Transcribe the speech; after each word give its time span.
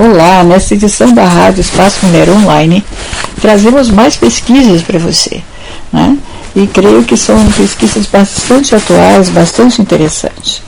Olá, 0.00 0.44
nesta 0.44 0.74
edição 0.74 1.12
da 1.12 1.24
Rádio 1.24 1.60
Espaço 1.60 2.06
Mulher 2.06 2.30
Online, 2.30 2.84
trazemos 3.40 3.90
mais 3.90 4.16
pesquisas 4.16 4.80
para 4.80 4.96
você. 4.96 5.42
Né? 5.92 6.16
E 6.54 6.68
creio 6.68 7.02
que 7.02 7.16
são 7.16 7.36
pesquisas 7.50 8.06
bastante 8.06 8.76
atuais, 8.76 9.28
bastante 9.28 9.82
interessantes. 9.82 10.62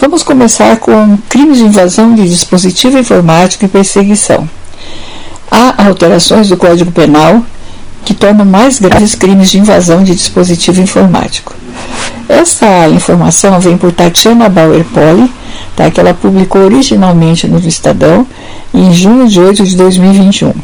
Vamos 0.00 0.24
começar 0.24 0.78
com 0.78 1.16
crimes 1.28 1.58
de 1.58 1.64
invasão 1.64 2.12
de 2.12 2.28
dispositivo 2.28 2.98
informático 2.98 3.64
e 3.64 3.68
perseguição. 3.68 4.50
Há 5.48 5.86
alterações 5.86 6.48
do 6.48 6.56
Código 6.56 6.90
Penal 6.90 7.44
que 8.04 8.14
tornam 8.14 8.44
mais 8.44 8.80
graves 8.80 9.14
crimes 9.14 9.52
de 9.52 9.60
invasão 9.60 10.02
de 10.02 10.12
dispositivo 10.12 10.80
informático. 10.80 11.54
Essa 12.28 12.88
informação 12.88 13.60
vem 13.60 13.78
por 13.78 13.92
Tatiana 13.92 14.48
Bauer 14.48 14.84
Poli, 14.86 15.30
tá, 15.76 15.90
que 15.90 16.00
ela 16.00 16.14
publicou 16.14 16.62
originalmente 16.62 17.46
no 17.46 17.58
Estadão 17.58 18.26
em 18.72 18.92
junho 18.92 19.28
de 19.28 19.40
8 19.40 19.64
de 19.64 19.76
2021. 19.76 20.54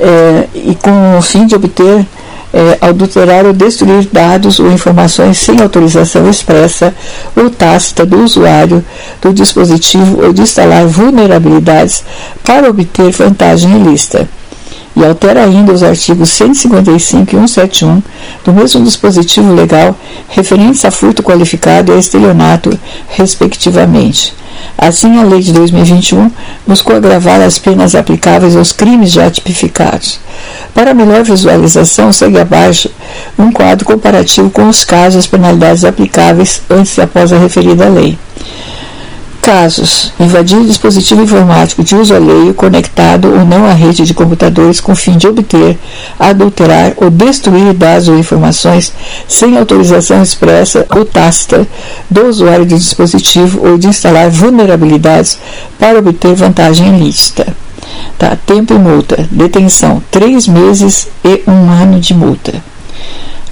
é, 0.00 0.48
e 0.54 0.74
com 0.74 1.18
o 1.18 1.22
fim 1.22 1.46
de 1.46 1.54
obter, 1.54 2.06
é, 2.52 2.78
adulterar 2.80 3.46
ou 3.46 3.52
destruir 3.52 4.08
dados 4.10 4.58
ou 4.58 4.72
informações 4.72 5.38
sem 5.38 5.60
autorização 5.60 6.28
expressa 6.28 6.92
ou 7.36 7.50
tácita 7.50 8.04
do 8.04 8.24
usuário 8.24 8.84
do 9.22 9.32
dispositivo 9.32 10.24
ou 10.24 10.32
de 10.32 10.42
instalar 10.42 10.86
vulnerabilidades 10.86 12.02
para 12.42 12.68
obter 12.68 13.12
vantagem 13.12 13.76
ilícita 13.76 14.28
e 14.96 15.04
altera 15.04 15.44
ainda 15.44 15.72
os 15.72 15.82
artigos 15.82 16.30
155 16.30 17.36
e 17.36 17.38
171 17.48 18.02
do 18.44 18.52
mesmo 18.52 18.84
dispositivo 18.84 19.54
legal 19.54 19.96
referentes 20.28 20.84
a 20.84 20.90
furto 20.90 21.22
qualificado 21.22 21.92
e 21.92 21.96
a 21.96 21.98
estelionato, 21.98 22.76
respectivamente. 23.08 24.34
Assim, 24.76 25.18
a 25.18 25.22
lei 25.22 25.40
de 25.40 25.52
2021 25.52 26.30
buscou 26.66 26.96
agravar 26.96 27.40
as 27.40 27.58
penas 27.58 27.94
aplicáveis 27.94 28.56
aos 28.56 28.72
crimes 28.72 29.10
já 29.10 29.30
tipificados. 29.30 30.18
Para 30.74 30.94
melhor 30.94 31.22
visualização, 31.22 32.12
segue 32.12 32.38
abaixo 32.38 32.90
um 33.38 33.52
quadro 33.52 33.84
comparativo 33.84 34.50
com 34.50 34.68
os 34.68 34.84
casos 34.84 35.16
e 35.16 35.18
as 35.18 35.26
penalidades 35.26 35.84
aplicáveis 35.84 36.62
antes 36.68 36.96
e 36.96 37.02
após 37.02 37.32
a 37.32 37.38
referida 37.38 37.88
lei. 37.88 38.18
Casos: 39.50 40.12
invadir 40.20 40.64
dispositivo 40.64 41.22
informático 41.22 41.82
de 41.82 41.96
uso 41.96 42.14
alheio 42.14 42.54
conectado 42.54 43.24
ou 43.34 43.44
não 43.44 43.66
à 43.66 43.72
rede 43.72 44.04
de 44.04 44.14
computadores 44.14 44.78
com 44.78 44.94
fim 44.94 45.16
de 45.16 45.26
obter, 45.26 45.76
adulterar 46.20 46.92
ou 46.96 47.10
destruir 47.10 47.74
dados 47.74 48.06
ou 48.06 48.16
informações 48.16 48.92
sem 49.26 49.58
autorização 49.58 50.22
expressa 50.22 50.86
ou 50.94 51.04
tácita 51.04 51.66
do 52.08 52.26
usuário 52.26 52.64
do 52.64 52.76
dispositivo 52.76 53.66
ou 53.66 53.76
de 53.76 53.88
instalar 53.88 54.30
vulnerabilidades 54.30 55.36
para 55.80 55.98
obter 55.98 56.32
vantagem 56.36 56.96
ilícita. 56.96 57.44
Tá, 58.16 58.38
tempo 58.46 58.72
e 58.72 58.78
multa. 58.78 59.28
Detenção: 59.32 60.00
três 60.12 60.46
meses 60.46 61.08
e 61.24 61.42
um 61.48 61.68
ano 61.68 61.98
de 61.98 62.14
multa. 62.14 62.54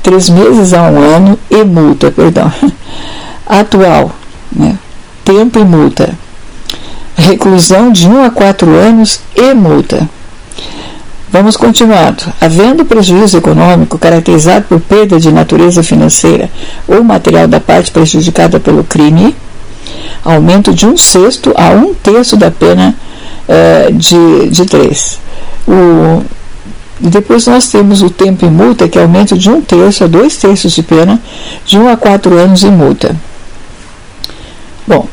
Três 0.01 0.31
meses 0.31 0.73
a 0.73 0.83
um 0.83 0.97
ano 0.97 1.37
e 1.51 1.65
multa, 1.65 2.09
perdão. 2.13 2.53
Atual? 3.45 4.13
Tempo 5.29 5.59
e 5.59 5.65
multa. 5.65 6.15
Reclusão 7.15 7.93
de 7.93 8.09
1 8.09 8.25
a 8.25 8.31
4 8.31 8.75
anos 8.75 9.21
e 9.37 9.53
multa. 9.53 10.09
Vamos 11.31 11.55
continuando. 11.55 12.23
Havendo 12.41 12.87
prejuízo 12.87 13.37
econômico 13.37 13.99
caracterizado 13.99 14.65
por 14.67 14.81
perda 14.81 15.21
de 15.21 15.31
natureza 15.31 15.83
financeira 15.83 16.49
ou 16.87 17.05
material 17.05 17.47
da 17.47 17.61
parte 17.61 17.91
prejudicada 17.91 18.59
pelo 18.59 18.83
crime, 18.83 19.37
aumento 20.25 20.73
de 20.73 20.87
um 20.87 20.97
sexto 20.97 21.53
a 21.55 21.69
um 21.73 21.93
terço 21.93 22.35
da 22.35 22.51
pena 22.51 22.97
uh, 23.47 23.93
de, 23.93 24.49
de 24.49 24.65
três. 24.65 25.21
O, 25.67 26.23
depois 26.99 27.47
nós 27.47 27.69
temos 27.69 28.01
o 28.01 28.09
tempo 28.09 28.47
e 28.47 28.49
multa, 28.49 28.89
que 28.89 28.99
é 28.99 29.03
aumento 29.03 29.37
de 29.37 29.51
um 29.51 29.61
terço 29.61 30.05
a 30.05 30.07
dois 30.07 30.39
terços 30.39 30.73
de 30.73 30.83
pena, 30.83 31.21
de 31.67 31.79
um 31.79 31.87
a 31.87 31.99
quatro 31.99 32.35
anos 32.35 32.63
e 32.63 32.71
multa. 32.71 33.15
Bom, 34.87 35.07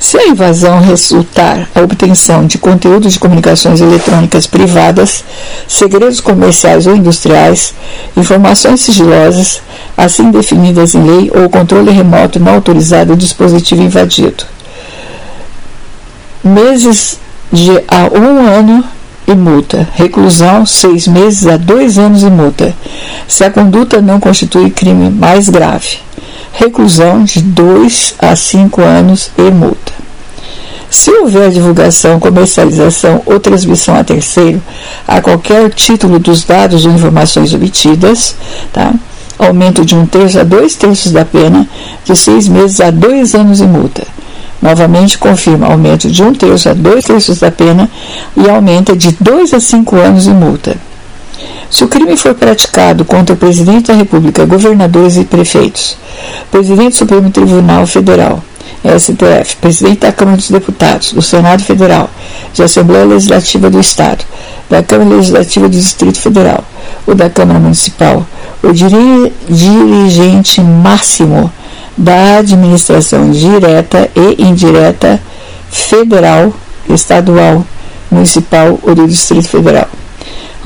se 0.00 0.16
a 0.16 0.28
invasão 0.28 0.80
resultar 0.80 1.68
a 1.74 1.80
obtenção 1.80 2.46
de 2.46 2.56
conteúdos 2.56 3.14
de 3.14 3.18
comunicações 3.18 3.80
eletrônicas 3.80 4.46
privadas, 4.46 5.24
segredos 5.66 6.20
comerciais 6.20 6.86
ou 6.86 6.96
industriais, 6.96 7.74
informações 8.16 8.80
sigilosas, 8.80 9.60
assim 9.96 10.30
definidas 10.30 10.94
em 10.94 11.02
lei 11.02 11.30
ou 11.34 11.50
controle 11.50 11.90
remoto 11.90 12.38
não 12.38 12.54
autorizado 12.54 13.14
do 13.14 13.18
dispositivo 13.18 13.82
invadido. 13.82 14.44
Meses 16.44 17.18
de 17.52 17.72
a 17.88 18.08
um 18.16 18.46
ano 18.46 18.84
e 19.26 19.34
multa. 19.34 19.88
Reclusão, 19.94 20.64
seis 20.64 21.08
meses 21.08 21.46
a 21.46 21.56
dois 21.56 21.98
anos 21.98 22.22
e 22.22 22.30
multa. 22.30 22.74
Se 23.26 23.44
a 23.44 23.50
conduta 23.50 24.00
não 24.00 24.20
constitui 24.20 24.70
crime 24.70 25.10
mais 25.10 25.48
grave 25.48 26.07
reclusão 26.52 27.24
de 27.24 27.40
2 27.40 28.14
a 28.18 28.34
5 28.34 28.80
anos 28.82 29.30
e 29.36 29.50
multa. 29.50 29.92
Se 30.90 31.10
houver 31.10 31.50
divulgação, 31.50 32.18
comercialização 32.18 33.22
ou 33.26 33.38
transmissão 33.38 33.94
a 33.94 34.04
terceiro 34.04 34.62
a 35.06 35.20
qualquer 35.20 35.70
título 35.70 36.18
dos 36.18 36.44
dados 36.44 36.86
ou 36.86 36.92
informações 36.92 37.52
obtidas, 37.52 38.34
tá? 38.72 38.94
aumento 39.38 39.84
de 39.84 39.94
um 39.94 40.06
terço 40.06 40.40
a 40.40 40.44
dois 40.44 40.74
terços 40.74 41.12
da 41.12 41.24
pena, 41.24 41.68
de 42.04 42.16
seis 42.16 42.48
meses 42.48 42.80
a 42.80 42.90
dois 42.90 43.34
anos 43.34 43.60
e 43.60 43.66
multa. 43.66 44.06
Novamente 44.60 45.16
confirma 45.18 45.68
aumento 45.68 46.10
de 46.10 46.22
um 46.22 46.34
terço 46.34 46.68
a 46.68 46.74
dois 46.74 47.04
terços 47.04 47.38
da 47.38 47.50
pena 47.50 47.88
e 48.36 48.48
aumenta 48.48 48.96
de 48.96 49.16
dois 49.20 49.54
a 49.54 49.60
cinco 49.60 49.96
anos 49.96 50.26
e 50.26 50.30
multa. 50.30 50.76
Se 51.70 51.84
o 51.84 51.88
crime 51.88 52.16
for 52.16 52.34
praticado 52.34 53.04
contra 53.04 53.34
o 53.34 53.38
presidente 53.38 53.88
da 53.88 53.94
República, 53.94 54.46
governadores 54.46 55.16
e 55.16 55.24
prefeitos, 55.24 55.96
presidente 56.50 56.92
do 56.92 56.96
Supremo 56.96 57.30
Tribunal 57.30 57.86
Federal, 57.86 58.42
STF, 58.84 59.56
presidente 59.56 60.00
da 60.00 60.12
Câmara 60.12 60.36
dos 60.38 60.50
Deputados, 60.50 61.12
do 61.12 61.20
Senado 61.20 61.62
Federal, 61.62 62.08
da 62.56 62.64
Assembleia 62.64 63.04
Legislativa 63.04 63.68
do 63.68 63.78
Estado, 63.78 64.24
da 64.70 64.82
Câmara 64.82 65.16
Legislativa 65.16 65.68
do 65.68 65.76
Distrito 65.76 66.18
Federal 66.18 66.64
ou 67.06 67.14
da 67.14 67.28
Câmara 67.28 67.58
Municipal, 67.58 68.26
o 68.62 68.72
dirigente 68.72 70.60
máximo 70.62 71.52
da 71.96 72.38
administração 72.38 73.30
direta 73.30 74.08
e 74.14 74.42
indireta 74.42 75.20
federal, 75.70 76.52
estadual, 76.88 77.64
municipal 78.10 78.78
ou 78.82 78.94
do 78.94 79.06
Distrito 79.06 79.48
Federal 79.48 79.88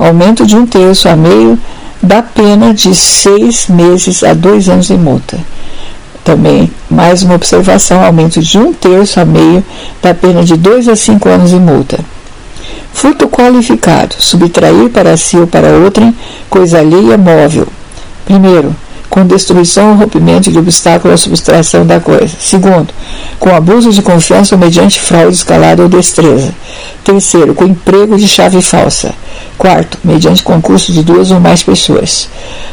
aumento 0.05 0.45
de 0.45 0.55
um 0.55 0.65
terço 0.65 1.07
a 1.07 1.15
meio 1.15 1.57
da 2.01 2.21
pena 2.21 2.73
de 2.73 2.93
seis 2.93 3.67
meses 3.67 4.23
a 4.23 4.33
dois 4.33 4.67
anos 4.67 4.87
de 4.87 4.97
multa. 4.97 5.37
Também, 6.23 6.71
mais 6.89 7.23
uma 7.23 7.35
observação, 7.35 8.03
aumento 8.03 8.41
de 8.41 8.57
um 8.57 8.73
terço 8.73 9.19
a 9.19 9.25
meio 9.25 9.63
da 10.01 10.13
pena 10.13 10.43
de 10.43 10.55
dois 10.55 10.87
a 10.87 10.95
cinco 10.95 11.29
anos 11.29 11.49
de 11.49 11.57
multa. 11.57 11.99
Furto 12.93 13.27
qualificado, 13.27 14.15
subtrair 14.19 14.89
para 14.89 15.17
si 15.17 15.37
ou 15.37 15.47
para 15.47 15.69
outrem 15.69 16.15
coisa 16.49 16.79
alheia 16.79 17.17
móvel. 17.17 17.67
Primeiro, 18.25 18.75
com 19.13 19.27
destruição 19.27 19.91
ou 19.91 19.95
rompimento 19.95 20.51
de 20.51 20.57
obstáculo 20.57 21.13
à 21.13 21.17
subtração 21.17 21.85
da 21.85 21.99
coisa. 21.99 22.35
Segundo, 22.39 22.91
com 23.37 23.55
abuso 23.55 23.91
de 23.91 24.01
confiança 24.01 24.55
ou 24.55 24.59
mediante 24.59 24.99
fraude 24.99 25.35
escalada 25.35 25.83
ou 25.83 25.87
destreza. 25.87 26.51
Terceiro, 27.03 27.53
com 27.53 27.63
emprego 27.63 28.17
de 28.17 28.27
chave 28.27 28.59
falsa. 28.59 29.13
Quarto, 29.55 29.99
mediante 30.03 30.41
concurso 30.41 30.91
de 30.91 31.03
duas 31.03 31.29
ou 31.29 31.39
mais 31.39 31.61
pessoas. 31.61 32.27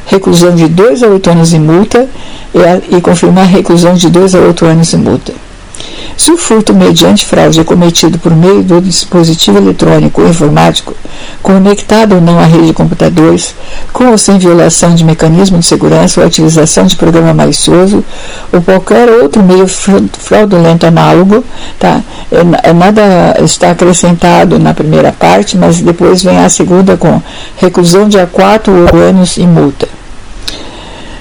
Reclusão 0.06 0.54
de 0.54 0.66
dois 0.66 1.02
a 1.02 1.08
oito 1.08 1.28
anos 1.28 1.52
e 1.52 1.58
multa 1.58 2.08
e, 2.54 2.96
e 2.96 3.00
confirmar 3.02 3.44
reclusão 3.44 3.92
de 3.92 4.08
dois 4.08 4.34
a 4.34 4.38
oito 4.38 4.64
anos 4.64 4.94
e 4.94 4.96
multa. 4.96 5.49
Se 6.16 6.30
o 6.30 6.36
furto 6.36 6.74
mediante 6.74 7.24
fraude 7.24 7.60
é 7.60 7.64
cometido 7.64 8.18
por 8.18 8.34
meio 8.36 8.62
do 8.62 8.80
dispositivo 8.80 9.58
eletrônico 9.58 10.20
ou 10.20 10.28
informático, 10.28 10.94
conectado 11.42 12.16
ou 12.16 12.20
não 12.20 12.38
à 12.38 12.44
rede 12.44 12.66
de 12.66 12.72
computadores, 12.72 13.54
com 13.92 14.10
ou 14.10 14.18
sem 14.18 14.38
violação 14.38 14.94
de 14.94 15.04
mecanismo 15.04 15.58
de 15.58 15.66
segurança 15.66 16.20
ou 16.20 16.26
utilização 16.26 16.86
de 16.86 16.96
programa 16.96 17.32
malicioso, 17.32 18.04
ou 18.52 18.60
qualquer 18.60 19.08
outro 19.08 19.42
meio 19.42 19.66
fraudulento 19.66 20.86
análogo, 20.86 21.44
tá? 21.78 22.02
É, 22.30 22.68
é, 22.68 22.72
nada 22.72 23.36
está 23.42 23.70
acrescentado 23.70 24.58
na 24.58 24.74
primeira 24.74 25.12
parte, 25.12 25.56
mas 25.56 25.80
depois 25.80 26.22
vem 26.22 26.38
a 26.38 26.48
segunda 26.48 26.96
com 26.96 27.20
reclusão 27.56 28.08
de 28.08 28.18
a 28.18 28.26
quatro 28.26 28.72
anos 28.94 29.36
e 29.36 29.46
multa. 29.46 29.99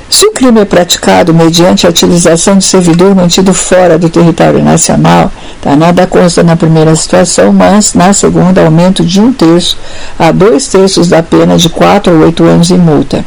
Se 0.09 0.25
o 0.25 0.31
crime 0.31 0.59
é 0.61 0.65
praticado 0.65 1.33
mediante 1.33 1.85
a 1.85 1.89
utilização 1.89 2.57
de 2.57 2.65
servidor 2.65 3.13
mantido 3.13 3.53
fora 3.53 3.97
do 3.97 4.09
território 4.09 4.63
nacional, 4.63 5.31
tá, 5.61 5.75
nada 5.75 6.07
consta 6.07 6.41
na 6.41 6.55
primeira 6.55 6.95
situação, 6.95 7.53
mas 7.53 7.93
na 7.93 8.11
segunda, 8.11 8.65
aumento 8.65 9.03
de 9.03 9.21
um 9.21 9.31
terço 9.31 9.77
a 10.17 10.31
dois 10.31 10.67
terços 10.67 11.07
da 11.07 11.21
pena 11.21 11.57
de 11.57 11.69
quatro 11.69 12.11
a 12.11 12.25
oito 12.25 12.43
anos 12.43 12.71
e 12.71 12.73
multa. 12.73 13.23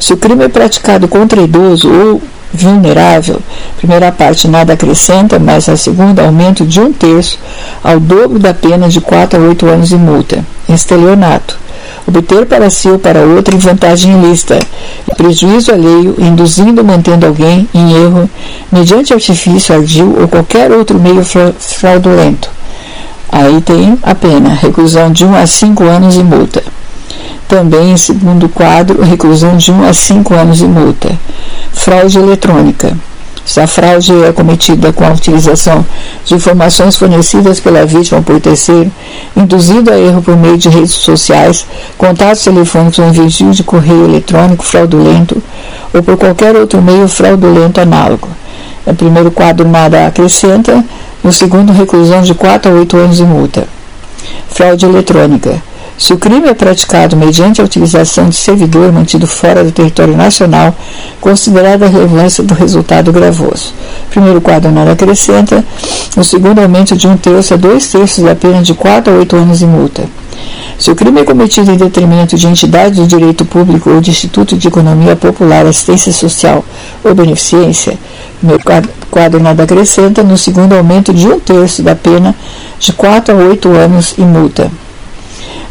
Se 0.00 0.12
o 0.12 0.16
crime 0.16 0.44
é 0.44 0.48
praticado 0.48 1.06
contra 1.06 1.40
idoso 1.40 1.88
ou 1.88 2.20
vulnerável, 2.52 3.40
primeira 3.78 4.10
parte 4.10 4.48
nada 4.48 4.72
acrescenta, 4.72 5.38
mas 5.38 5.68
a 5.68 5.76
segunda, 5.76 6.22
aumento 6.22 6.66
de 6.66 6.80
um 6.80 6.92
terço 6.92 7.38
ao 7.82 8.00
dobro 8.00 8.40
da 8.40 8.52
pena 8.52 8.88
de 8.88 9.00
quatro 9.00 9.40
a 9.40 9.46
oito 9.46 9.66
anos 9.66 9.92
e 9.92 9.96
multa. 9.96 10.44
Estelionato 10.68 11.62
obter 12.06 12.46
para 12.46 12.68
si 12.70 12.88
ou 12.88 12.98
para 12.98 13.20
outro 13.20 13.58
vantagem 13.58 14.12
ilícita, 14.12 14.58
prejuízo 15.16 15.72
alheio, 15.72 16.14
induzindo 16.18 16.80
ou 16.80 16.86
mantendo 16.86 17.26
alguém 17.26 17.68
em 17.74 17.92
erro, 17.94 18.28
mediante 18.70 19.12
artifício 19.12 19.74
ardil 19.74 20.16
ou 20.20 20.28
qualquer 20.28 20.70
outro 20.72 20.98
meio 20.98 21.22
fraudulento. 21.24 22.50
Aí 23.30 23.60
tem 23.62 23.98
a 24.02 24.14
pena, 24.14 24.50
reclusão 24.50 25.10
de 25.10 25.24
1 25.24 25.28
um 25.28 25.34
a 25.34 25.46
5 25.46 25.84
anos 25.84 26.16
e 26.16 26.22
multa. 26.22 26.62
Também, 27.48 27.92
em 27.92 27.96
segundo 27.96 28.48
quadro, 28.48 29.02
reclusão 29.02 29.56
de 29.56 29.70
1 29.72 29.74
um 29.74 29.88
a 29.88 29.92
5 29.92 30.34
anos 30.34 30.60
e 30.60 30.66
multa. 30.66 31.18
Fraude 31.72 32.18
eletrônica 32.18 32.96
se 33.44 33.60
a 33.60 33.66
fraude 33.66 34.12
é 34.24 34.32
cometida 34.32 34.92
com 34.92 35.04
a 35.04 35.12
utilização 35.12 35.84
de 36.24 36.34
informações 36.34 36.96
fornecidas 36.96 37.58
pela 37.60 37.84
vítima 37.84 38.22
por 38.22 38.40
terceiro, 38.40 38.90
induzido 39.36 39.92
a 39.92 39.98
erro 39.98 40.22
por 40.22 40.36
meio 40.36 40.56
de 40.56 40.68
redes 40.68 40.92
sociais, 40.92 41.66
contatos 41.98 42.44
telefônicos 42.44 42.98
ou 42.98 43.08
envio 43.08 43.50
de 43.50 43.64
correio 43.64 44.04
eletrônico 44.04 44.64
fraudulento 44.64 45.42
ou 45.92 46.02
por 46.02 46.16
qualquer 46.16 46.56
outro 46.56 46.80
meio 46.80 47.08
fraudulento 47.08 47.80
análogo. 47.80 48.28
No 48.86 48.94
primeiro 48.94 49.30
quadro, 49.30 49.68
nada 49.68 50.06
acrescenta, 50.06 50.84
no 51.22 51.32
segundo, 51.32 51.72
reclusão 51.72 52.22
de 52.22 52.34
4 52.34 52.70
a 52.70 52.74
8 52.74 52.96
anos 52.96 53.20
e 53.20 53.24
multa. 53.24 53.66
Fraude 54.48 54.84
eletrônica 54.84 55.62
se 56.02 56.12
o 56.12 56.18
crime 56.18 56.48
é 56.48 56.52
praticado 56.52 57.16
mediante 57.16 57.60
a 57.60 57.64
utilização 57.64 58.28
de 58.28 58.34
servidor 58.34 58.90
mantido 58.90 59.24
fora 59.24 59.62
do 59.62 59.70
território 59.70 60.16
nacional, 60.16 60.74
considerada 61.20 61.86
a 61.86 61.88
relevância 61.88 62.42
do 62.42 62.54
resultado 62.54 63.12
gravoso. 63.12 63.72
Primeiro 64.10 64.40
quadro 64.40 64.72
nada 64.72 64.90
acrescenta, 64.90 65.64
o 66.16 66.24
segundo 66.24 66.60
aumento 66.60 66.96
de 66.96 67.06
um 67.06 67.16
terço 67.16 67.54
a 67.54 67.56
dois 67.56 67.86
terços 67.86 68.24
da 68.24 68.34
pena 68.34 68.60
de 68.62 68.74
4 68.74 69.12
a 69.14 69.16
8 69.16 69.36
anos 69.36 69.60
de 69.60 69.66
multa. 69.66 70.02
Se 70.76 70.90
o 70.90 70.96
crime 70.96 71.20
é 71.20 71.24
cometido 71.24 71.70
em 71.70 71.76
detrimento 71.76 72.36
de 72.36 72.48
entidade 72.48 72.96
de 72.96 73.06
direito 73.06 73.44
público 73.44 73.88
ou 73.88 74.00
de 74.00 74.10
instituto 74.10 74.56
de 74.56 74.66
economia 74.66 75.14
popular, 75.14 75.64
assistência 75.66 76.12
social 76.12 76.64
ou 77.04 77.14
beneficência, 77.14 77.96
primeiro 78.40 78.60
quadro 79.08 79.40
nada 79.40 79.62
acrescenta, 79.62 80.24
no 80.24 80.36
segundo 80.36 80.72
aumento 80.72 81.14
de 81.14 81.28
um 81.28 81.38
terço 81.38 81.80
da 81.80 81.94
pena 81.94 82.34
de 82.80 82.92
4 82.92 83.32
a 83.32 83.38
8 83.38 83.68
anos 83.68 84.14
e 84.18 84.22
multa. 84.22 84.68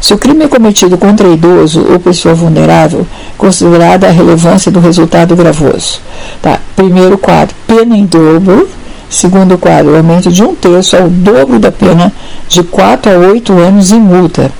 Se 0.00 0.12
o 0.12 0.18
crime 0.18 0.44
é 0.44 0.48
cometido 0.48 0.98
contra 0.98 1.28
idoso 1.28 1.86
ou 1.90 1.98
pessoa 2.00 2.34
vulnerável, 2.34 3.06
considerada 3.38 4.08
a 4.08 4.10
relevância 4.10 4.70
do 4.70 4.80
resultado 4.80 5.36
gravoso. 5.36 6.00
Tá? 6.40 6.58
Primeiro 6.74 7.16
quadro, 7.16 7.54
pena 7.66 7.96
em 7.96 8.04
dobro. 8.04 8.68
Segundo 9.08 9.58
quadro, 9.58 9.94
aumento 9.94 10.32
de 10.32 10.42
um 10.42 10.54
terço 10.54 10.96
ao 10.96 11.08
dobro 11.08 11.58
da 11.58 11.70
pena 11.70 12.10
de 12.48 12.62
4 12.62 13.12
a 13.12 13.18
8 13.18 13.52
anos 13.52 13.90
e 13.90 13.94
multa. 13.94 14.50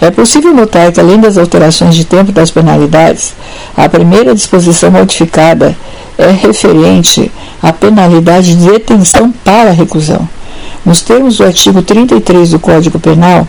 É 0.00 0.10
possível 0.10 0.54
notar 0.54 0.92
que, 0.92 1.00
além 1.00 1.18
das 1.18 1.36
alterações 1.36 1.94
de 1.94 2.04
tempo 2.04 2.30
das 2.30 2.50
penalidades, 2.50 3.34
a 3.76 3.88
primeira 3.88 4.34
disposição 4.34 4.90
modificada 4.90 5.76
é 6.18 6.30
referente 6.30 7.30
à 7.62 7.72
penalidade 7.72 8.54
de 8.54 8.70
detenção 8.70 9.32
para 9.44 9.70
reclusão. 9.70 10.28
Nos 10.84 11.02
termos 11.02 11.38
do 11.38 11.44
artigo 11.44 11.82
33 11.82 12.50
do 12.50 12.60
Código 12.60 12.98
Penal, 12.98 13.46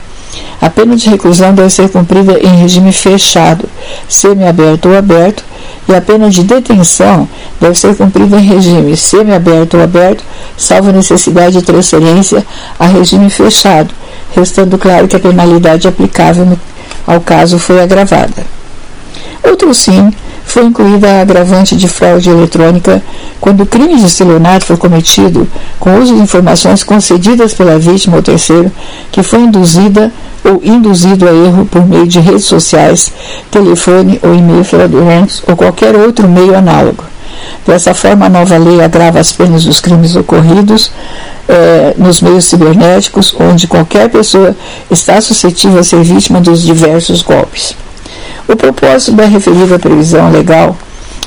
a 0.61 0.69
pena 0.69 0.95
de 0.95 1.09
reclusão 1.09 1.53
deve 1.53 1.69
ser 1.69 1.89
cumprida 1.89 2.39
em 2.39 2.55
regime 2.57 2.91
fechado, 2.91 3.67
semiaberto 4.07 4.89
ou 4.89 4.97
aberto, 4.97 5.43
e 5.87 5.95
a 5.95 6.01
pena 6.01 6.29
de 6.29 6.43
detenção 6.43 7.27
deve 7.61 7.77
ser 7.77 7.95
cumprida 7.95 8.37
em 8.37 8.43
regime 8.43 8.97
semiaberto 8.97 9.77
ou 9.77 9.83
aberto, 9.83 10.23
salvo 10.57 10.91
necessidade 10.91 11.57
de 11.57 11.61
transferência 11.61 12.45
a 12.79 12.87
regime 12.87 13.29
fechado, 13.29 13.93
restando 14.35 14.77
claro 14.77 15.07
que 15.07 15.15
a 15.15 15.19
penalidade 15.19 15.87
aplicável 15.87 16.57
ao 17.05 17.21
caso 17.21 17.57
foi 17.57 17.81
agravada. 17.81 18.45
Outro 19.43 19.73
sim 19.73 20.11
foi 20.47 20.63
incluída 20.63 21.07
a 21.09 21.21
agravante 21.21 21.75
de 21.75 21.87
fraude 21.87 22.29
eletrônica 22.29 23.01
quando 23.39 23.61
o 23.61 23.65
crime 23.65 23.97
de 23.97 24.05
estelionato 24.05 24.65
for 24.65 24.77
cometido 24.77 25.47
com 25.79 25.99
uso 25.99 26.15
de 26.15 26.21
informações 26.21 26.83
concedidas 26.83 27.53
pela 27.53 27.77
vítima 27.77 28.15
ou 28.15 28.23
terceiro 28.23 28.71
que 29.11 29.21
foi 29.21 29.41
induzida 29.41 30.11
ou 30.43 30.61
induzido 30.63 31.27
a 31.27 31.33
erro 31.33 31.65
por 31.65 31.85
meio 31.85 32.07
de 32.07 32.19
redes 32.19 32.45
sociais, 32.45 33.11
telefone 33.51 34.19
ou 34.23 34.33
e-mail 34.33 34.63
fraudulentos 34.63 35.43
ou 35.45 35.55
qualquer 35.55 35.95
outro 35.95 36.27
meio 36.27 36.55
análogo. 36.55 37.03
Dessa 37.65 37.93
forma, 37.93 38.27
a 38.27 38.29
nova 38.29 38.57
lei 38.57 38.81
agrava 38.81 39.19
as 39.19 39.31
penas 39.31 39.65
dos 39.65 39.81
crimes 39.81 40.15
ocorridos 40.15 40.91
eh, 41.49 41.93
nos 41.97 42.21
meios 42.21 42.45
cibernéticos, 42.45 43.35
onde 43.39 43.67
qualquer 43.67 44.09
pessoa 44.09 44.55
está 44.89 45.19
suscetível 45.19 45.79
a 45.79 45.83
ser 45.83 46.01
vítima 46.01 46.39
dos 46.39 46.63
diversos 46.63 47.21
golpes. 47.21 47.75
O 48.47 48.55
propósito 48.55 49.11
da 49.13 49.25
referida 49.25 49.77
previsão 49.77 50.31
legal 50.31 50.75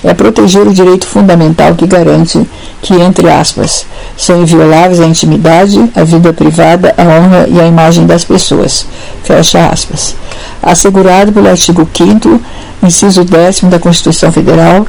é 0.02 0.14
proteger 0.14 0.66
o 0.66 0.72
direito 0.72 1.06
fundamental 1.06 1.74
que 1.74 1.86
garante 1.86 2.40
que, 2.80 2.94
entre 2.94 3.28
aspas, 3.28 3.84
são 4.16 4.42
invioláveis 4.42 5.00
a 5.00 5.06
intimidade, 5.06 5.90
a 5.94 6.02
vida 6.02 6.32
privada, 6.32 6.94
a 6.96 7.02
honra 7.02 7.46
e 7.48 7.60
a 7.60 7.66
imagem 7.66 8.06
das 8.06 8.24
pessoas. 8.24 8.86
Fecha 9.22 9.66
aspas. 9.66 10.16
Assegurado 10.62 11.32
pelo 11.32 11.48
artigo 11.48 11.86
5 11.92 12.40
inciso 12.82 13.24
10 13.24 13.60
da 13.64 13.78
Constituição 13.78 14.32
Federal, 14.32 14.86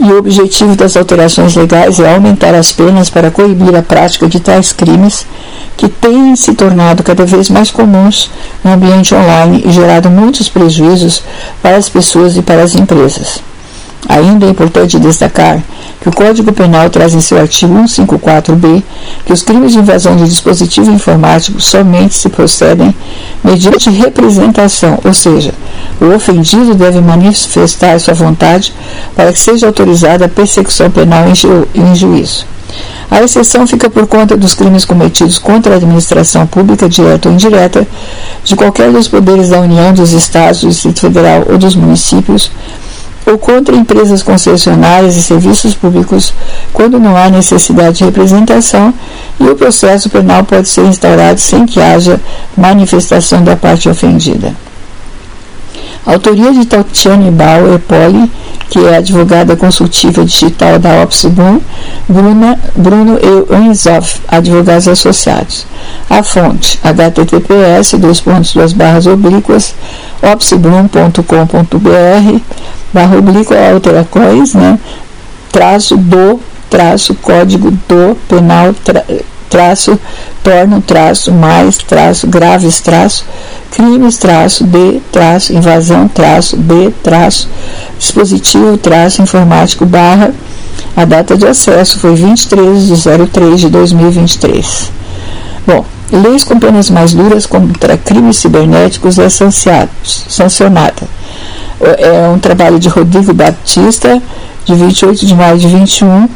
e 0.00 0.12
o 0.12 0.18
objetivo 0.18 0.74
das 0.74 0.96
alterações 0.96 1.54
legais 1.54 2.00
é 2.00 2.14
aumentar 2.14 2.54
as 2.54 2.72
penas 2.72 3.10
para 3.10 3.30
coibir 3.30 3.74
a 3.76 3.82
prática 3.82 4.26
de 4.26 4.40
tais 4.40 4.72
crimes 4.72 5.26
que 5.76 5.88
têm 5.88 6.34
se 6.34 6.54
tornado 6.54 7.02
cada 7.02 7.26
vez 7.26 7.50
mais 7.50 7.70
comuns 7.70 8.30
no 8.64 8.72
ambiente 8.72 9.14
online 9.14 9.62
e 9.66 9.70
gerado 9.70 10.08
muitos 10.08 10.48
prejuízos 10.48 11.22
para 11.62 11.76
as 11.76 11.88
pessoas 11.88 12.36
e 12.36 12.42
para 12.42 12.62
as 12.62 12.74
empresas. 12.74 13.42
Ainda 14.08 14.46
é 14.46 14.50
importante 14.50 14.98
destacar 14.98 15.62
que 16.00 16.08
o 16.08 16.12
Código 16.12 16.52
Penal 16.52 16.88
traz 16.88 17.14
em 17.14 17.20
seu 17.20 17.38
artigo 17.38 17.74
154b 17.74 18.82
que 19.26 19.32
os 19.32 19.42
crimes 19.42 19.72
de 19.72 19.78
invasão 19.78 20.16
de 20.16 20.24
dispositivo 20.24 20.90
informático 20.90 21.60
somente 21.60 22.14
se 22.14 22.28
procedem 22.28 22.94
mediante 23.44 23.90
representação, 23.90 24.98
ou 25.04 25.12
seja, 25.12 25.52
o 26.00 26.06
ofendido 26.14 26.74
deve 26.74 27.00
manifestar 27.00 28.00
sua 28.00 28.14
vontade 28.14 28.72
para 29.14 29.32
que 29.32 29.38
seja 29.38 29.66
autorizada 29.66 30.24
a 30.24 30.28
persecução 30.28 30.90
penal 30.90 31.28
em, 31.28 31.34
ju 31.34 31.68
em 31.74 31.94
juízo. 31.94 32.46
A 33.10 33.22
exceção 33.22 33.66
fica 33.66 33.90
por 33.90 34.06
conta 34.06 34.36
dos 34.36 34.54
crimes 34.54 34.84
cometidos 34.84 35.38
contra 35.38 35.74
a 35.74 35.76
administração 35.76 36.46
pública, 36.46 36.88
direta 36.88 37.28
ou 37.28 37.34
indireta, 37.34 37.86
de 38.44 38.54
qualquer 38.54 38.92
dos 38.92 39.08
poderes 39.08 39.48
da 39.48 39.60
União, 39.60 39.92
dos 39.92 40.12
Estados, 40.12 40.60
do 40.60 40.68
Distrito 40.68 41.00
Federal 41.00 41.44
ou 41.50 41.58
dos 41.58 41.74
municípios, 41.74 42.50
ou 43.30 43.38
contra 43.38 43.76
empresas 43.76 44.22
concessionárias 44.22 45.16
e 45.16 45.22
serviços 45.22 45.74
públicos 45.74 46.34
quando 46.72 46.98
não 46.98 47.16
há 47.16 47.30
necessidade 47.30 47.98
de 47.98 48.04
representação 48.04 48.92
e 49.38 49.44
o 49.44 49.56
processo 49.56 50.10
penal 50.10 50.44
pode 50.44 50.68
ser 50.68 50.84
instaurado 50.84 51.40
sem 51.40 51.64
que 51.64 51.80
haja 51.80 52.20
manifestação 52.56 53.42
da 53.42 53.56
parte 53.56 53.88
ofendida. 53.88 54.54
Autoria 56.06 56.52
de 56.52 56.64
Tatiane 56.64 57.30
Bauer 57.30 57.78
Poli 57.80 58.30
que 58.70 58.78
é 58.78 58.96
advogada 58.96 59.54
consultiva 59.56 60.24
digital 60.24 60.78
da 60.78 61.02
Opsibum, 61.02 61.60
Bruna, 62.08 62.56
Bruno 62.76 63.18
Enzoff, 63.66 64.20
advogados 64.28 64.86
associados. 64.86 65.66
A 66.08 66.22
fonte, 66.22 66.78
https, 66.84 67.98
dois 67.98 68.20
pontos, 68.20 68.54
duas 68.54 68.72
barras 68.72 69.08
oblíquas, 69.08 69.74
opsibum.com.br, 70.22 72.40
barra 72.94 73.18
oblíqua, 73.18 73.56
alteracois, 73.72 74.54
né, 74.54 74.78
traço 75.50 75.96
do, 75.96 76.38
traço, 76.70 77.12
código 77.16 77.72
do, 77.72 78.16
penal, 78.28 78.72
traço, 79.50 79.98
torno, 80.42 80.80
traço, 80.80 81.32
mais, 81.32 81.76
traço, 81.76 82.28
graves, 82.28 82.80
traço, 82.80 83.26
crimes, 83.72 84.16
traço, 84.16 84.64
de, 84.64 85.00
traço, 85.10 85.52
invasão, 85.52 86.08
traço, 86.08 86.56
b, 86.56 86.92
traço, 87.02 87.48
dispositivo, 87.98 88.78
traço, 88.78 89.20
informático, 89.20 89.84
barra, 89.84 90.32
a 90.96 91.04
data 91.04 91.36
de 91.36 91.46
acesso 91.46 91.98
foi 91.98 92.14
23 92.14 92.86
de 92.86 92.94
03 93.28 93.60
de 93.60 93.68
2023. 93.68 94.92
Bom, 95.66 95.84
leis 96.12 96.44
com 96.44 96.58
penas 96.58 96.88
mais 96.88 97.12
duras 97.12 97.44
contra 97.44 97.96
crimes 97.96 98.38
cibernéticos 98.38 99.18
é 99.18 99.28
sancionada. 99.28 101.02
É 101.80 102.28
um 102.28 102.38
trabalho 102.38 102.78
de 102.78 102.88
Rodrigo 102.88 103.32
Batista, 103.32 104.20
de 104.64 104.74
28 104.74 105.26
de 105.26 105.34
maio 105.34 105.58
de 105.58 105.66
21, 105.66 106.28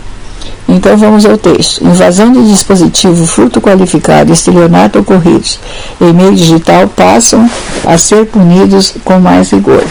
então 0.75 0.97
vamos 0.97 1.25
ao 1.25 1.39
texto. 1.39 1.85
Invasão 1.85 2.33
de 2.33 2.49
dispositivo, 2.49 3.25
furto 3.27 3.61
qualificado, 3.61 4.33
estelionato 4.33 4.99
ocorridos 4.99 5.61
em 6.01 6.13
meio 6.13 6.35
digital 6.35 6.89
passam 6.89 7.49
a 7.87 7.97
ser 7.97 8.27
punidos 8.27 8.95
com 9.05 9.21
mais 9.21 9.51
rigor. 9.51 9.85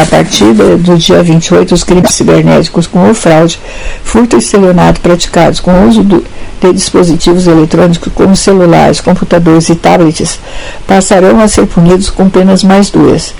A 0.00 0.06
partir 0.06 0.52
do 0.54 0.96
dia 0.96 1.22
28, 1.22 1.74
os 1.74 1.84
crimes 1.84 2.14
cibernéticos 2.14 2.86
com 2.86 3.12
fraude, 3.14 3.60
furto 4.02 4.36
e 4.36 4.38
estelionato 4.38 5.00
praticados 5.00 5.60
com 5.60 5.72
o 5.72 5.88
uso 5.88 6.02
do, 6.02 6.24
de 6.60 6.72
dispositivos 6.72 7.46
eletrônicos 7.46 8.12
como 8.12 8.36
celulares, 8.36 9.00
computadores 9.00 9.68
e 9.68 9.74
tablets 9.74 10.38
passarão 10.86 11.40
a 11.40 11.48
ser 11.48 11.66
punidos 11.66 12.10
com 12.10 12.28
penas 12.28 12.62
mais 12.62 12.90
duras 12.90 13.34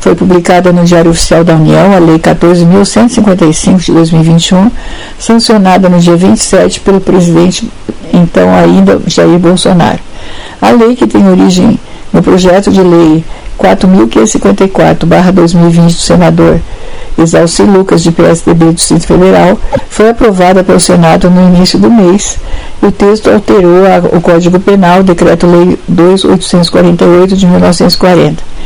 foi 0.00 0.14
publicada 0.14 0.72
no 0.72 0.84
Diário 0.84 1.10
Oficial 1.10 1.42
da 1.42 1.54
União 1.54 1.94
a 1.94 1.98
Lei 1.98 2.18
14.155 2.18 3.78
de 3.78 3.92
2021, 3.92 4.70
sancionada 5.18 5.88
no 5.88 5.98
dia 5.98 6.14
27 6.16 6.80
pelo 6.80 7.00
presidente, 7.00 7.70
então 8.12 8.54
ainda 8.54 9.00
Jair 9.06 9.38
Bolsonaro. 9.38 10.00
A 10.60 10.70
lei, 10.70 10.94
que 10.96 11.06
tem 11.06 11.26
origem 11.28 11.78
no 12.12 12.22
projeto 12.22 12.70
de 12.70 12.82
lei 12.82 13.24
4.554-2020 13.58 15.86
do 15.86 15.92
senador 15.92 16.60
Exalci 17.18 17.62
Lucas, 17.62 18.02
de 18.02 18.12
PSDB 18.12 18.66
do 18.66 18.74
Distrito 18.74 19.06
Federal, 19.06 19.58
foi 19.88 20.10
aprovada 20.10 20.62
pelo 20.62 20.78
Senado 20.78 21.30
no 21.30 21.54
início 21.54 21.78
do 21.78 21.90
mês 21.90 22.36
e 22.82 22.86
o 22.86 22.92
texto 22.92 23.30
alterou 23.30 23.84
o 24.12 24.20
Código 24.20 24.60
Penal, 24.60 25.02
Decreto-Lei 25.02 25.78
2848 25.88 27.36
de 27.36 27.46
1940 27.46 28.56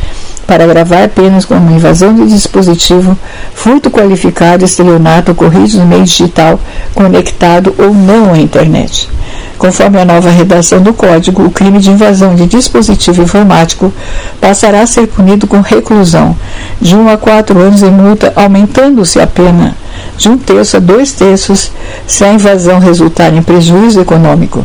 para 0.50 0.64
agravar 0.64 1.04
apenas 1.04 1.45
como 1.45 1.71
invasão 1.71 2.12
de 2.12 2.26
dispositivo, 2.26 3.16
furto 3.54 3.88
qualificado, 3.88 4.64
estelionato 4.64 5.30
ocorridos 5.30 5.75
no 5.75 5.87
meio 5.87 6.02
digital, 6.02 6.59
conectado 6.92 7.73
ou 7.78 7.95
não 7.95 8.33
à 8.33 8.37
internet. 8.37 9.09
Conforme 9.57 10.00
a 10.00 10.04
nova 10.04 10.28
redação 10.28 10.83
do 10.83 10.92
Código, 10.92 11.45
o 11.45 11.52
crime 11.52 11.78
de 11.78 11.92
invasão 11.92 12.35
de 12.35 12.47
dispositivo 12.47 13.23
informático 13.23 13.92
passará 14.40 14.80
a 14.80 14.88
ser 14.88 15.07
punido 15.07 15.47
com 15.47 15.61
reclusão 15.61 16.35
de 16.80 16.97
1 16.97 17.00
um 17.00 17.09
a 17.09 17.16
4 17.16 17.57
anos 17.57 17.83
e 17.83 17.87
multa, 17.87 18.33
aumentando-se 18.35 19.21
a 19.21 19.28
pena 19.28 19.76
de 20.16 20.28
um 20.28 20.37
terço 20.37 20.78
a 20.78 20.80
dois 20.80 21.12
terços 21.12 21.71
se 22.09 22.25
a 22.25 22.33
invasão 22.33 22.80
resultar 22.80 23.33
em 23.33 23.40
prejuízo 23.40 24.00
econômico. 24.00 24.64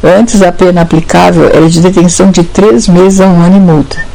Antes, 0.00 0.42
a 0.42 0.52
pena 0.52 0.82
aplicável 0.82 1.50
era 1.52 1.68
de 1.68 1.80
detenção 1.80 2.30
de 2.30 2.44
três 2.44 2.86
meses 2.86 3.20
a 3.20 3.26
um 3.26 3.42
ano 3.42 3.56
e 3.56 3.60
multa. 3.60 4.07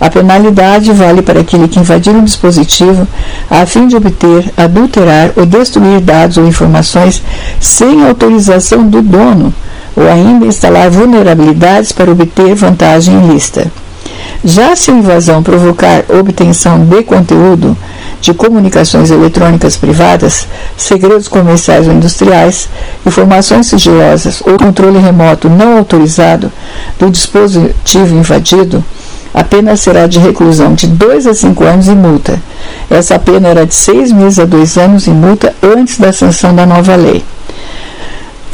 A 0.00 0.10
penalidade 0.10 0.92
vale 0.92 1.22
para 1.22 1.40
aquele 1.40 1.68
que 1.68 1.78
invadir 1.78 2.14
um 2.14 2.24
dispositivo 2.24 3.06
a 3.50 3.64
fim 3.64 3.86
de 3.86 3.96
obter, 3.96 4.52
adulterar 4.56 5.32
ou 5.36 5.46
destruir 5.46 6.00
dados 6.00 6.36
ou 6.36 6.46
informações 6.46 7.22
sem 7.60 8.04
autorização 8.06 8.86
do 8.86 9.00
dono, 9.00 9.54
ou 9.96 10.08
ainda 10.08 10.46
instalar 10.46 10.90
vulnerabilidades 10.90 11.92
para 11.92 12.10
obter 12.10 12.54
vantagem 12.54 13.14
ilícita. 13.24 13.70
Já 14.44 14.76
se 14.76 14.90
a 14.90 14.94
invasão 14.94 15.42
provocar 15.42 16.04
obtenção 16.08 16.84
de 16.84 17.02
conteúdo, 17.02 17.76
de 18.20 18.34
comunicações 18.34 19.10
eletrônicas 19.10 19.76
privadas, 19.76 20.46
segredos 20.76 21.28
comerciais 21.28 21.86
ou 21.86 21.94
industriais, 21.94 22.68
informações 23.06 23.66
sigilosas 23.66 24.42
ou 24.46 24.58
controle 24.58 24.98
remoto 24.98 25.48
não 25.48 25.78
autorizado 25.78 26.52
do 26.98 27.10
dispositivo 27.10 28.16
invadido, 28.16 28.84
a 29.34 29.42
pena 29.42 29.76
será 29.76 30.06
de 30.06 30.20
reclusão 30.20 30.74
de 30.74 30.86
2 30.86 31.26
a 31.26 31.34
5 31.34 31.64
anos 31.64 31.88
e 31.88 31.94
multa. 31.94 32.40
Essa 32.88 33.18
pena 33.18 33.48
era 33.48 33.66
de 33.66 33.74
6 33.74 34.12
meses 34.12 34.38
a 34.38 34.44
2 34.44 34.78
anos 34.78 35.06
e 35.08 35.10
multa 35.10 35.52
antes 35.60 35.98
da 35.98 36.12
sanção 36.12 36.54
da 36.54 36.64
nova 36.64 36.94
lei. 36.94 37.24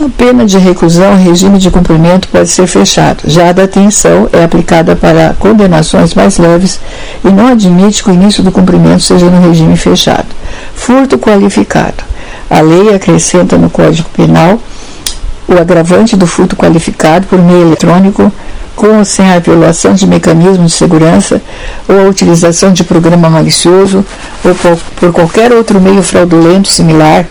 A 0.03 0.09
pena 0.17 0.47
de 0.47 0.57
reclusão, 0.57 1.15
regime 1.15 1.59
de 1.59 1.71
cumprimento 1.71 2.29
pode 2.29 2.49
ser 2.49 2.67
fechado. 2.67 3.25
Já 3.27 3.51
a 3.51 3.53
detenção 3.53 4.31
é 4.33 4.43
aplicada 4.43 4.97
para 4.97 5.37
condenações 5.39 6.15
mais 6.15 6.39
leves 6.39 6.81
e 7.23 7.29
não 7.29 7.49
admite 7.49 8.03
que 8.03 8.09
o 8.09 8.15
início 8.15 8.43
do 8.43 8.51
cumprimento 8.51 9.03
seja 9.03 9.27
no 9.27 9.47
regime 9.47 9.77
fechado. 9.77 10.29
Furto 10.75 11.19
qualificado. 11.19 12.03
A 12.49 12.63
lei 12.63 12.95
acrescenta 12.95 13.59
no 13.59 13.69
Código 13.69 14.09
Penal 14.17 14.59
o 15.47 15.61
agravante 15.61 16.17
do 16.17 16.27
furto 16.27 16.57
qualificado 16.57 17.27
por 17.27 17.39
meio 17.39 17.67
eletrônico 17.67 18.33
com 18.81 18.97
ou 18.97 19.05
sem 19.05 19.31
a 19.31 19.39
violação 19.39 19.93
de 19.93 20.07
mecanismos 20.07 20.73
de 20.73 20.79
segurança 20.79 21.43
ou 21.87 22.01
a 22.01 22.09
utilização 22.09 22.73
de 22.73 22.83
programa 22.83 23.29
malicioso 23.29 24.03
ou 24.43 24.55
por, 24.55 24.79
por 24.97 25.13
qualquer 25.13 25.53
outro 25.53 25.79
meio 25.79 26.03
fraudulento 26.03 26.71
similar. 26.71 27.27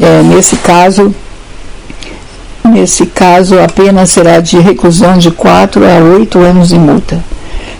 É, 0.00 0.22
nesse 0.24 0.56
caso, 0.56 1.14
nesse 2.64 3.06
caso, 3.06 3.60
a 3.60 3.68
pena 3.68 4.06
será 4.06 4.40
de 4.40 4.58
reclusão 4.58 5.16
de 5.16 5.30
4 5.30 5.84
a 5.84 6.18
8 6.18 6.36
anos 6.40 6.72
e 6.72 6.78
multa. 6.80 7.24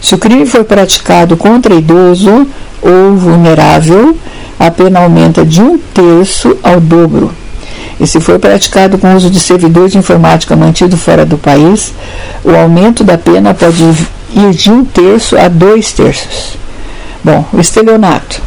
Se 0.01 0.15
o 0.15 0.19
crime 0.19 0.47
for 0.47 0.63
praticado 0.63 1.37
contra 1.37 1.75
idoso 1.75 2.47
ou 2.81 3.17
vulnerável, 3.17 4.17
a 4.61 4.71
pena 4.71 5.01
aumenta 5.01 5.45
de 5.45 5.61
um 5.61 5.77
terço 5.77 6.57
ao 6.63 6.81
dobro 6.81 7.33
e 7.99 8.07
se 8.07 8.21
for 8.21 8.39
praticado 8.39 8.99
com 8.99 9.15
uso 9.15 9.31
de 9.31 9.41
servidor 9.41 9.89
de 9.89 9.99
informática 9.99 10.55
mantido 10.55 10.97
fora 10.97 11.25
do 11.25 11.39
país, 11.39 11.95
o 12.45 12.51
aumento 12.51 13.03
da 13.03 13.17
pena 13.17 13.55
pode 13.55 13.83
ir 14.35 14.51
de 14.53 14.71
um 14.71 14.85
terço 14.85 15.37
a 15.39 15.49
dois 15.49 15.93
terços. 15.93 16.57
Bom, 17.25 17.45
o 17.53 17.61
estelionato. 17.61 18.41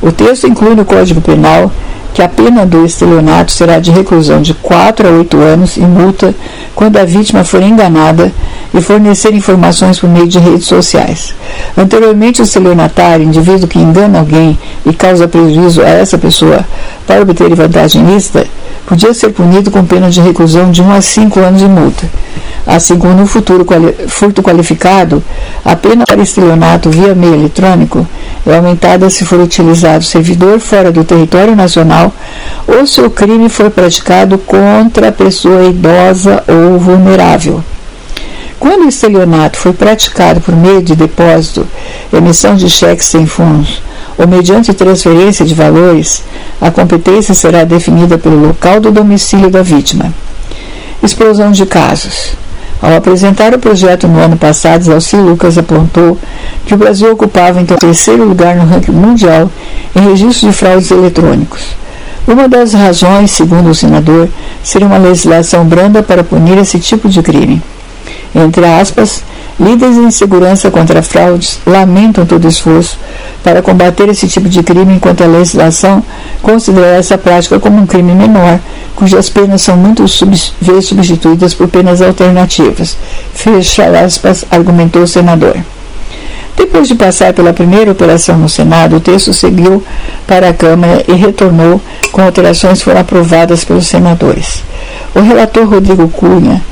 O 0.00 0.10
texto 0.10 0.48
inclui 0.48 0.74
no 0.74 0.84
Código 0.84 1.20
Penal 1.20 1.70
que 2.14 2.22
a 2.22 2.28
pena 2.28 2.66
do 2.66 2.84
estelionato 2.84 3.52
será 3.52 3.78
de 3.78 3.90
reclusão 3.90 4.42
de 4.42 4.52
4 4.54 5.08
a 5.08 5.10
8 5.10 5.36
anos 5.38 5.76
e 5.76 5.80
multa 5.80 6.34
quando 6.74 6.98
a 6.98 7.04
vítima 7.04 7.44
for 7.44 7.62
enganada 7.62 8.30
e 8.74 8.80
fornecer 8.80 9.34
informações 9.34 9.98
por 9.98 10.08
meio 10.08 10.28
de 10.28 10.38
redes 10.38 10.66
sociais. 10.66 11.34
Anteriormente, 11.76 12.40
o 12.40 12.44
estelionatário, 12.44 13.24
indivíduo 13.24 13.68
que 13.68 13.78
engana 13.78 14.18
alguém 14.18 14.58
e 14.84 14.92
causa 14.92 15.28
prejuízo 15.28 15.82
a 15.82 15.88
essa 15.88 16.18
pessoa 16.18 16.64
para 17.06 17.22
obter 17.22 17.54
vantagem 17.54 18.04
lícita, 18.04 18.46
podia 18.86 19.14
ser 19.14 19.30
punido 19.30 19.70
com 19.70 19.84
pena 19.84 20.10
de 20.10 20.20
reclusão 20.20 20.70
de 20.70 20.82
1 20.82 20.92
a 20.92 21.00
5 21.00 21.40
anos 21.40 21.60
de 21.60 21.68
multa. 21.68 22.06
Assim 22.66 22.96
como 22.96 23.14
no 23.14 23.26
futuro 23.26 23.66
furto 24.08 24.42
qualificado, 24.42 25.22
a 25.64 25.74
pena 25.74 26.04
para 26.06 26.22
estelionato 26.22 26.90
via 26.90 27.14
meio 27.14 27.34
eletrônico 27.34 28.06
é 28.46 28.56
aumentada 28.56 29.10
se 29.10 29.24
for 29.24 29.40
utilizado 29.40 30.04
servidor 30.04 30.60
fora 30.60 30.92
do 30.92 31.04
território 31.04 31.56
nacional 31.56 32.12
ou 32.66 32.86
se 32.86 33.00
o 33.00 33.10
crime 33.10 33.48
for 33.48 33.70
praticado 33.70 34.38
contra 34.38 35.08
a 35.08 35.12
pessoa 35.12 35.64
idosa 35.64 36.44
ou 36.46 36.78
vulnerável. 36.78 37.62
Quando 38.60 38.84
o 38.84 38.88
estelionato 38.88 39.58
foi 39.58 39.72
praticado 39.72 40.40
por 40.40 40.54
meio 40.54 40.82
de 40.82 40.94
depósito, 40.94 41.66
emissão 42.12 42.54
de 42.54 42.70
cheques 42.70 43.06
sem 43.06 43.26
fundos 43.26 43.82
ou 44.16 44.28
mediante 44.28 44.72
transferência 44.72 45.44
de 45.44 45.54
valores, 45.54 46.22
a 46.60 46.70
competência 46.70 47.34
será 47.34 47.64
definida 47.64 48.18
pelo 48.18 48.46
local 48.46 48.80
do 48.80 48.90
domicílio 48.92 49.50
da 49.50 49.62
vítima. 49.62 50.12
Explosão 51.02 51.50
de 51.50 51.66
casos. 51.66 52.36
Ao 52.80 52.94
apresentar 52.96 53.54
o 53.54 53.58
projeto 53.58 54.06
no 54.06 54.20
ano 54.20 54.36
passado, 54.36 54.84
Zalci 54.84 55.16
Lucas 55.16 55.58
apontou 55.58 56.18
que 56.66 56.74
o 56.74 56.76
Brasil 56.76 57.12
ocupava 57.12 57.60
então 57.60 57.76
o 57.76 57.80
terceiro 57.80 58.24
lugar 58.24 58.56
no 58.56 58.64
ranking 58.64 58.92
mundial 58.92 59.50
em 59.94 60.00
registro 60.00 60.48
de 60.48 60.54
fraudes 60.54 60.90
eletrônicos. 60.90 61.76
Uma 62.26 62.48
das 62.48 62.72
razões, 62.72 63.32
segundo 63.32 63.70
o 63.70 63.74
senador, 63.74 64.28
seria 64.62 64.86
uma 64.86 64.98
legislação 64.98 65.64
branda 65.64 66.02
para 66.02 66.22
punir 66.22 66.56
esse 66.58 66.78
tipo 66.78 67.08
de 67.08 67.20
crime. 67.20 67.60
Entre 68.34 68.64
aspas, 68.64 69.24
Líderes 69.60 69.96
em 69.96 70.10
segurança 70.10 70.70
contra 70.70 71.02
fraudes 71.02 71.60
lamentam 71.66 72.24
todo 72.24 72.48
esforço 72.48 72.98
para 73.44 73.62
combater 73.62 74.08
esse 74.08 74.26
tipo 74.26 74.48
de 74.48 74.62
crime, 74.62 74.94
enquanto 74.94 75.22
a 75.22 75.26
legislação 75.26 76.02
considera 76.40 76.96
essa 76.96 77.18
prática 77.18 77.60
como 77.60 77.80
um 77.80 77.86
crime 77.86 78.14
menor, 78.14 78.58
cujas 78.96 79.28
penas 79.28 79.62
são 79.62 79.76
muitas 79.76 80.18
vezes 80.60 80.86
substituídas 80.86 81.54
por 81.54 81.68
penas 81.68 82.00
alternativas. 82.00 82.96
Fecha 83.34 83.84
aspas, 84.04 84.44
argumentou 84.50 85.02
o 85.02 85.08
senador. 85.08 85.56
Depois 86.56 86.86
de 86.86 86.94
passar 86.94 87.32
pela 87.32 87.52
primeira 87.52 87.92
operação 87.92 88.38
no 88.38 88.48
Senado, 88.48 88.96
o 88.96 89.00
texto 89.00 89.32
seguiu 89.32 89.82
para 90.26 90.50
a 90.50 90.54
Câmara 90.54 91.02
e 91.08 91.12
retornou 91.12 91.80
com 92.10 92.22
alterações 92.22 92.78
que 92.78 92.84
foram 92.84 93.00
aprovadas 93.00 93.64
pelos 93.64 93.86
senadores. 93.86 94.62
O 95.14 95.20
relator 95.20 95.68
Rodrigo 95.68 96.08
Cunha 96.08 96.62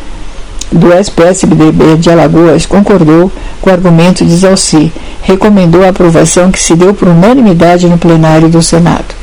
do 0.73 0.93
SPSBDB 0.93 1.97
de 1.97 2.11
Alagoas 2.11 2.65
concordou 2.65 3.31
com 3.61 3.71
o 3.71 3.73
argumento 3.73 4.25
de 4.25 4.37
Zalci, 4.37 4.93
recomendou 5.23 5.85
a 5.85 5.89
aprovação 5.89 6.51
que 6.51 6.61
se 6.61 6.75
deu 6.75 6.95
por 6.95 7.09
unanimidade 7.09 7.89
no 7.89 7.99
plenário 7.99 8.49
do 8.49 8.63
Senado. 8.63 9.15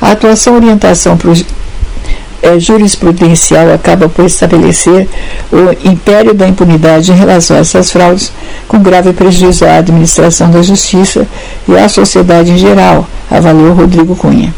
A 0.00 0.12
atuação 0.12 0.54
orientação 0.54 1.18
é, 2.42 2.58
jurisprudencial 2.58 3.72
acaba 3.72 4.08
por 4.08 4.24
estabelecer 4.24 5.08
o 5.52 5.88
império 5.88 6.34
da 6.34 6.46
impunidade 6.46 7.10
em 7.10 7.16
relação 7.16 7.56
a 7.56 7.60
essas 7.60 7.90
fraudes, 7.90 8.32
com 8.68 8.78
grave 8.78 9.12
prejuízo 9.12 9.64
à 9.64 9.78
administração 9.78 10.50
da 10.50 10.62
justiça 10.62 11.26
e 11.68 11.76
à 11.76 11.88
sociedade 11.88 12.52
em 12.52 12.58
geral, 12.58 13.06
avaliou 13.30 13.74
Rodrigo 13.74 14.14
Cunha. 14.14 14.54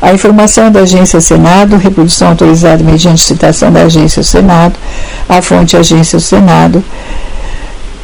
A 0.00 0.12
informação 0.12 0.70
da 0.70 0.80
Agência 0.80 1.20
Senado, 1.20 1.76
reprodução 1.76 2.28
autorizada 2.28 2.84
mediante 2.84 3.22
citação 3.22 3.72
da 3.72 3.82
Agência 3.82 4.22
Senado, 4.22 4.74
a 5.28 5.40
fonte 5.40 5.76
Agência 5.76 6.20
Senado. 6.20 6.84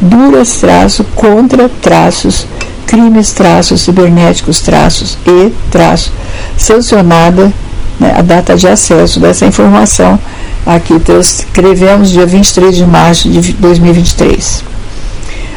duras, 0.00 0.52
traço, 0.52 1.04
contra, 1.16 1.68
traços, 1.68 2.46
crimes, 2.86 3.32
traços, 3.32 3.82
cibernéticos, 3.82 4.60
traços 4.60 5.18
e 5.26 5.52
traço, 5.68 6.12
sancionada 6.56 7.52
né, 7.98 8.14
a 8.16 8.22
data 8.22 8.56
de 8.56 8.68
acesso 8.68 9.18
dessa 9.18 9.44
informação. 9.44 10.18
Aqui 10.64 10.94
escrevemos 11.18 12.08
dia 12.08 12.24
23 12.24 12.76
de 12.76 12.86
março 12.86 13.28
de 13.28 13.52
2023. 13.54 14.62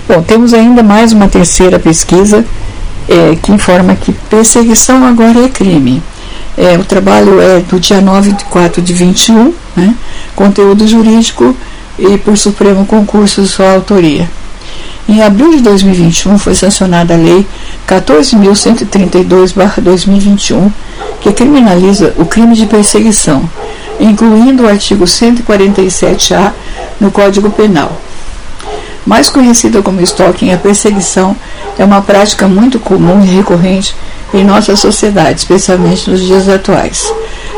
Bom, 0.07 0.21
temos 0.23 0.51
ainda 0.53 0.81
mais 0.81 1.13
uma 1.13 1.27
terceira 1.27 1.77
pesquisa 1.77 2.43
é, 3.07 3.35
que 3.35 3.51
informa 3.51 3.95
que 3.95 4.11
perseguição 4.11 5.05
agora 5.05 5.45
é 5.45 5.49
crime. 5.49 6.01
É, 6.57 6.77
o 6.77 6.83
trabalho 6.83 7.41
é 7.41 7.61
do 7.61 7.79
dia 7.79 7.99
9 7.99 8.33
de 8.33 8.45
4 8.45 8.81
de 8.81 8.93
21, 8.93 9.53
né? 9.75 9.95
conteúdo 10.35 10.87
jurídico 10.87 11.55
e 11.97 12.17
por 12.17 12.37
Supremo 12.37 12.85
Concurso 12.85 13.45
sua 13.47 13.73
autoria. 13.73 14.29
Em 15.07 15.21
abril 15.21 15.51
de 15.51 15.61
2021 15.61 16.39
foi 16.39 16.55
sancionada 16.55 17.13
a 17.13 17.17
Lei 17.17 17.45
14.132-2021, 17.87 20.71
que 21.19 21.31
criminaliza 21.33 22.13
o 22.17 22.25
crime 22.25 22.55
de 22.55 22.65
perseguição, 22.65 23.47
incluindo 23.99 24.63
o 24.63 24.67
artigo 24.67 25.03
147-A 25.03 26.53
no 27.01 27.11
Código 27.11 27.51
Penal. 27.51 27.91
Mais 29.05 29.29
conhecida 29.29 29.81
como 29.81 30.01
stalking, 30.01 30.53
a 30.53 30.57
perseguição 30.57 31.35
é 31.77 31.83
uma 31.83 32.01
prática 32.01 32.47
muito 32.47 32.79
comum 32.79 33.23
e 33.23 33.27
recorrente 33.27 33.95
em 34.33 34.43
nossa 34.43 34.75
sociedade, 34.75 35.39
especialmente 35.39 36.09
nos 36.09 36.21
dias 36.21 36.47
atuais. 36.47 37.13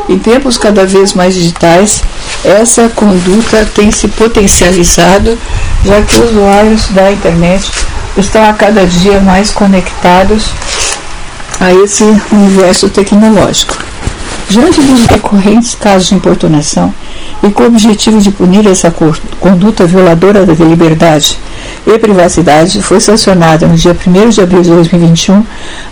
Em 0.08 0.18
tempos 0.18 0.58
cada 0.58 0.84
vez 0.84 1.14
mais 1.14 1.34
digitais, 1.34 2.02
essa 2.44 2.88
conduta 2.88 3.66
tem 3.74 3.90
se 3.90 4.08
potencializado, 4.08 5.38
já 5.84 6.02
que 6.02 6.20
os 6.20 6.30
usuários 6.30 6.88
da 6.88 7.10
internet 7.10 7.70
estão 8.16 8.44
a 8.48 8.52
cada 8.52 8.86
dia 8.86 9.20
mais 9.20 9.50
conectados 9.50 10.44
a 11.58 11.72
esse 11.72 12.04
universo 12.30 12.88
tecnológico. 12.88 13.76
Diante 14.48 14.80
dos 14.80 15.06
recorrentes 15.06 15.74
casos 15.74 16.06
de 16.08 16.14
importunação 16.14 16.94
e 17.42 17.50
com 17.50 17.64
o 17.64 17.66
objetivo 17.66 18.20
de 18.20 18.30
punir 18.30 18.64
essa 18.66 18.94
conduta 19.40 19.84
violadora 19.84 20.46
da 20.46 20.54
liberdade 20.54 21.36
e 21.84 21.98
privacidade, 21.98 22.80
foi 22.80 23.00
sancionada 23.00 23.66
no 23.66 23.74
dia 23.74 23.94
1 23.94 24.28
de 24.30 24.40
abril 24.40 24.62
de 24.62 24.70
2021 24.70 25.44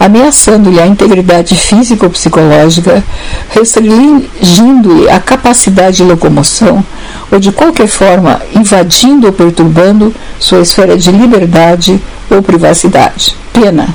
ameaçando-lhe 0.00 0.80
a 0.80 0.86
integridade 0.86 1.54
física 1.54 2.06
ou 2.06 2.10
psicológica, 2.10 3.04
restringindo-lhe 3.50 5.08
a 5.10 5.20
capacidade 5.20 5.98
de 5.98 6.04
locomoção, 6.04 6.82
ou 7.30 7.38
de 7.38 7.52
qualquer 7.52 7.88
forma 7.88 8.40
invadindo 8.54 9.26
ou 9.26 9.32
perturbando 9.32 10.14
sua 10.38 10.60
esfera 10.60 10.96
de 10.96 11.10
liberdade 11.12 12.00
ou 12.30 12.42
privacidade. 12.42 13.36
Pena: 13.52 13.88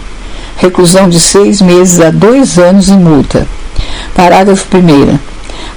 reclusão 0.58 1.10
de 1.10 1.20
seis 1.20 1.62
meses 1.62 2.00
a 2.00 2.12
dois 2.12 2.60
anos 2.60 2.90
e 2.90 2.94
multa. 2.94 3.48
Parágrafo 4.14 4.68
1. 4.78 5.18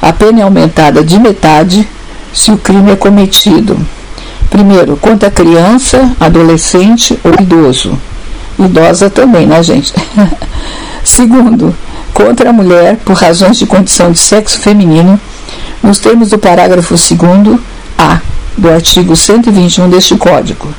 A 0.02 0.12
pena 0.12 0.40
é 0.40 0.42
aumentada 0.42 1.02
de 1.02 1.18
metade 1.18 1.88
se 2.32 2.50
o 2.50 2.58
crime 2.58 2.92
é 2.92 2.96
cometido. 2.96 3.78
Primeiro, 4.54 4.96
contra 4.96 5.32
criança, 5.32 6.12
adolescente 6.20 7.18
ou 7.24 7.32
idoso. 7.42 7.98
Idosa 8.56 9.10
também, 9.10 9.48
né, 9.48 9.60
gente? 9.64 9.92
Segundo, 11.02 11.74
contra 12.12 12.50
a 12.50 12.52
mulher 12.52 12.96
por 13.04 13.16
razões 13.16 13.58
de 13.58 13.66
condição 13.66 14.12
de 14.12 14.18
sexo 14.20 14.60
feminino, 14.60 15.18
nos 15.82 15.98
termos 15.98 16.30
do 16.30 16.38
parágrafo 16.38 16.94
2 16.94 17.58
A 17.98 18.20
do 18.56 18.70
artigo 18.70 19.16
121 19.16 19.90
deste 19.90 20.14
Código. 20.14 20.72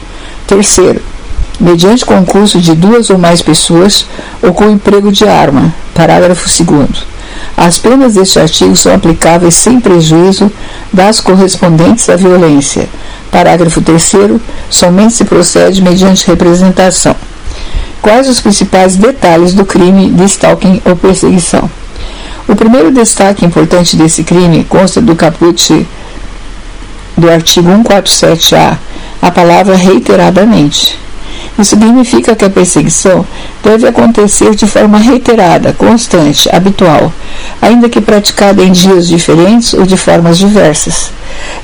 Terceiro, 0.48 1.02
mediante 1.60 2.06
concurso 2.06 2.62
de 2.62 2.74
duas 2.76 3.10
ou 3.10 3.18
mais 3.18 3.42
pessoas 3.42 4.08
ou 4.42 4.54
com 4.54 4.70
emprego 4.70 5.12
de 5.12 5.28
arma. 5.28 5.76
Parágrafo 5.94 6.48
2. 6.64 7.16
As 7.58 7.78
penas 7.78 8.14
deste 8.14 8.40
artigo 8.40 8.74
são 8.74 8.96
aplicáveis 8.96 9.56
sem 9.56 9.82
prejuízo 9.82 10.50
das 10.94 11.20
correspondentes 11.20 12.10
à 12.10 12.16
violência. 12.16 12.88
Parágrafo 13.36 13.82
3. 13.82 14.14
Somente 14.70 15.14
se 15.14 15.26
procede 15.26 15.82
mediante 15.82 16.26
representação. 16.26 17.14
Quais 18.02 18.30
os 18.30 18.40
principais 18.40 18.96
detalhes 18.96 19.54
do 19.54 19.66
crime 19.66 20.10
de 20.10 20.24
stalking 20.24 20.82
ou 20.86 20.96
perseguição? 20.96 21.70
O 22.48 22.56
primeiro 22.56 22.94
destaque 22.94 23.44
importante 23.44 23.98
desse 23.98 24.24
crime 24.24 24.64
consta 24.64 25.02
do 25.02 25.18
caput 25.18 25.86
do 27.18 27.30
artigo 27.30 27.68
147-A, 27.68 28.78
a 29.22 29.32
palavra 29.32 29.76
reiteradamente. 29.76 30.98
Isso 31.58 31.70
significa 31.70 32.36
que 32.36 32.44
a 32.44 32.50
perseguição 32.50 33.26
deve 33.64 33.88
acontecer 33.88 34.54
de 34.56 34.68
forma 34.68 34.98
reiterada, 34.98 35.72
constante, 35.72 36.50
habitual, 36.54 37.12
ainda 37.62 37.88
que 37.88 38.02
praticada 38.02 38.62
em 38.62 38.72
dias 38.72 39.08
diferentes 39.08 39.74
ou 39.74 39.86
de 39.86 39.96
formas 39.96 40.38
diversas. 40.38 41.12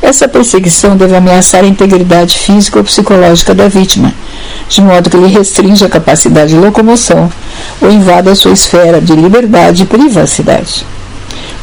Essa 0.02 0.28
perseguição 0.28 0.96
deve 0.96 1.16
ameaçar 1.16 1.64
a 1.64 1.68
integridade 1.68 2.38
física 2.38 2.80
ou 2.80 2.86
psicológica 2.86 3.54
da 3.54 3.68
vítima, 3.68 4.14
de 4.70 4.82
modo 4.82 5.10
que 5.10 5.18
lhe 5.18 5.28
restringe 5.28 5.84
a 5.84 5.90
capacidade 5.90 6.54
de 6.54 6.60
locomoção 6.60 7.30
ou 7.82 7.92
invada 7.92 8.32
a 8.32 8.36
sua 8.36 8.52
esfera 8.52 9.02
de 9.02 9.14
liberdade 9.14 9.84
e 9.84 9.86
privacidade. 9.86 10.86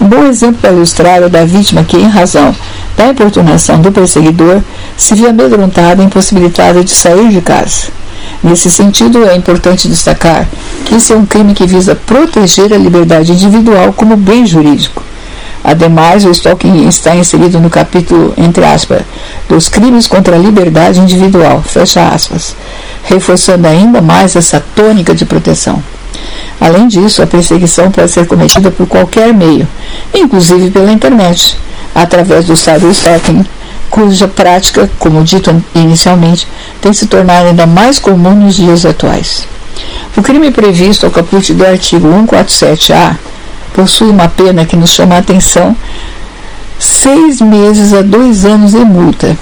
Um 0.00 0.06
bom 0.06 0.24
exemplo 0.26 0.58
para 0.60 0.72
ilustrar 0.72 1.22
é 1.22 1.28
da 1.28 1.44
vítima 1.44 1.82
que, 1.82 1.96
em 1.96 2.06
razão 2.06 2.54
da 2.96 3.08
importunação 3.08 3.80
do 3.80 3.90
perseguidor, 3.90 4.62
se 4.96 5.14
via 5.14 5.30
amedrontada 5.30 6.02
e 6.02 6.06
impossibilitada 6.06 6.84
de 6.84 6.90
sair 6.90 7.28
de 7.30 7.40
casa. 7.40 7.88
Nesse 8.42 8.70
sentido, 8.70 9.24
é 9.24 9.34
importante 9.34 9.88
destacar 9.88 10.46
que 10.84 10.94
esse 10.94 11.12
é 11.12 11.16
um 11.16 11.26
crime 11.26 11.54
que 11.54 11.66
visa 11.66 11.94
proteger 11.94 12.72
a 12.72 12.78
liberdade 12.78 13.32
individual 13.32 13.92
como 13.92 14.16
bem 14.16 14.46
jurídico. 14.46 15.02
Ademais, 15.62 16.24
o 16.24 16.30
stalking 16.30 16.86
está 16.88 17.16
inserido 17.16 17.58
no 17.58 17.68
capítulo, 17.68 18.32
entre 18.38 18.64
aspas, 18.64 19.02
dos 19.48 19.68
crimes 19.68 20.06
contra 20.06 20.36
a 20.36 20.38
liberdade 20.38 21.00
individual, 21.00 21.62
fecha 21.62 22.08
aspas, 22.08 22.54
reforçando 23.04 23.66
ainda 23.66 24.00
mais 24.00 24.36
essa 24.36 24.62
tônica 24.74 25.14
de 25.14 25.24
proteção. 25.24 25.82
Além 26.60 26.88
disso, 26.88 27.22
a 27.22 27.26
perseguição 27.26 27.90
pode 27.90 28.10
ser 28.10 28.26
cometida 28.26 28.70
por 28.70 28.86
qualquer 28.86 29.34
meio, 29.34 29.66
inclusive 30.14 30.70
pela 30.70 30.92
internet, 30.92 31.56
através 31.94 32.44
do 32.46 32.56
cyberstalking, 32.56 33.44
cuja 33.98 34.28
prática, 34.28 34.88
como 35.00 35.24
dito 35.24 35.50
inicialmente, 35.74 36.46
tem 36.80 36.92
se 36.92 37.08
tornado 37.08 37.48
ainda 37.48 37.66
mais 37.66 37.98
comum 37.98 38.32
nos 38.32 38.54
dias 38.54 38.86
atuais. 38.86 39.44
O 40.16 40.22
crime 40.22 40.52
previsto 40.52 41.04
ao 41.04 41.10
caput 41.10 41.52
do 41.52 41.66
artigo 41.66 42.06
147-A 42.06 43.16
possui 43.74 44.08
uma 44.08 44.28
pena 44.28 44.64
que 44.64 44.76
nos 44.76 44.90
chama 44.90 45.16
a 45.16 45.18
atenção 45.18 45.76
seis 46.78 47.40
meses 47.40 47.92
a 47.92 48.00
dois 48.02 48.44
anos 48.44 48.70
de 48.70 48.84
multa. 48.84 49.36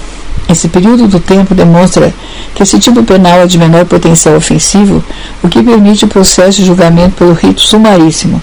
Esse 0.49 0.69
período 0.69 1.07
do 1.07 1.19
tempo 1.19 1.53
demonstra 1.53 2.13
que 2.55 2.63
esse 2.63 2.79
tipo 2.79 3.03
penal 3.03 3.41
é 3.41 3.45
de 3.45 3.57
menor 3.57 3.83
potencial 3.85 4.35
ofensivo, 4.35 5.03
o 5.43 5.49
que 5.49 5.61
permite 5.61 6.05
o 6.05 6.07
processo 6.07 6.59
de 6.59 6.65
julgamento 6.65 7.15
pelo 7.15 7.33
rito 7.33 7.59
sumaríssimo, 7.61 8.41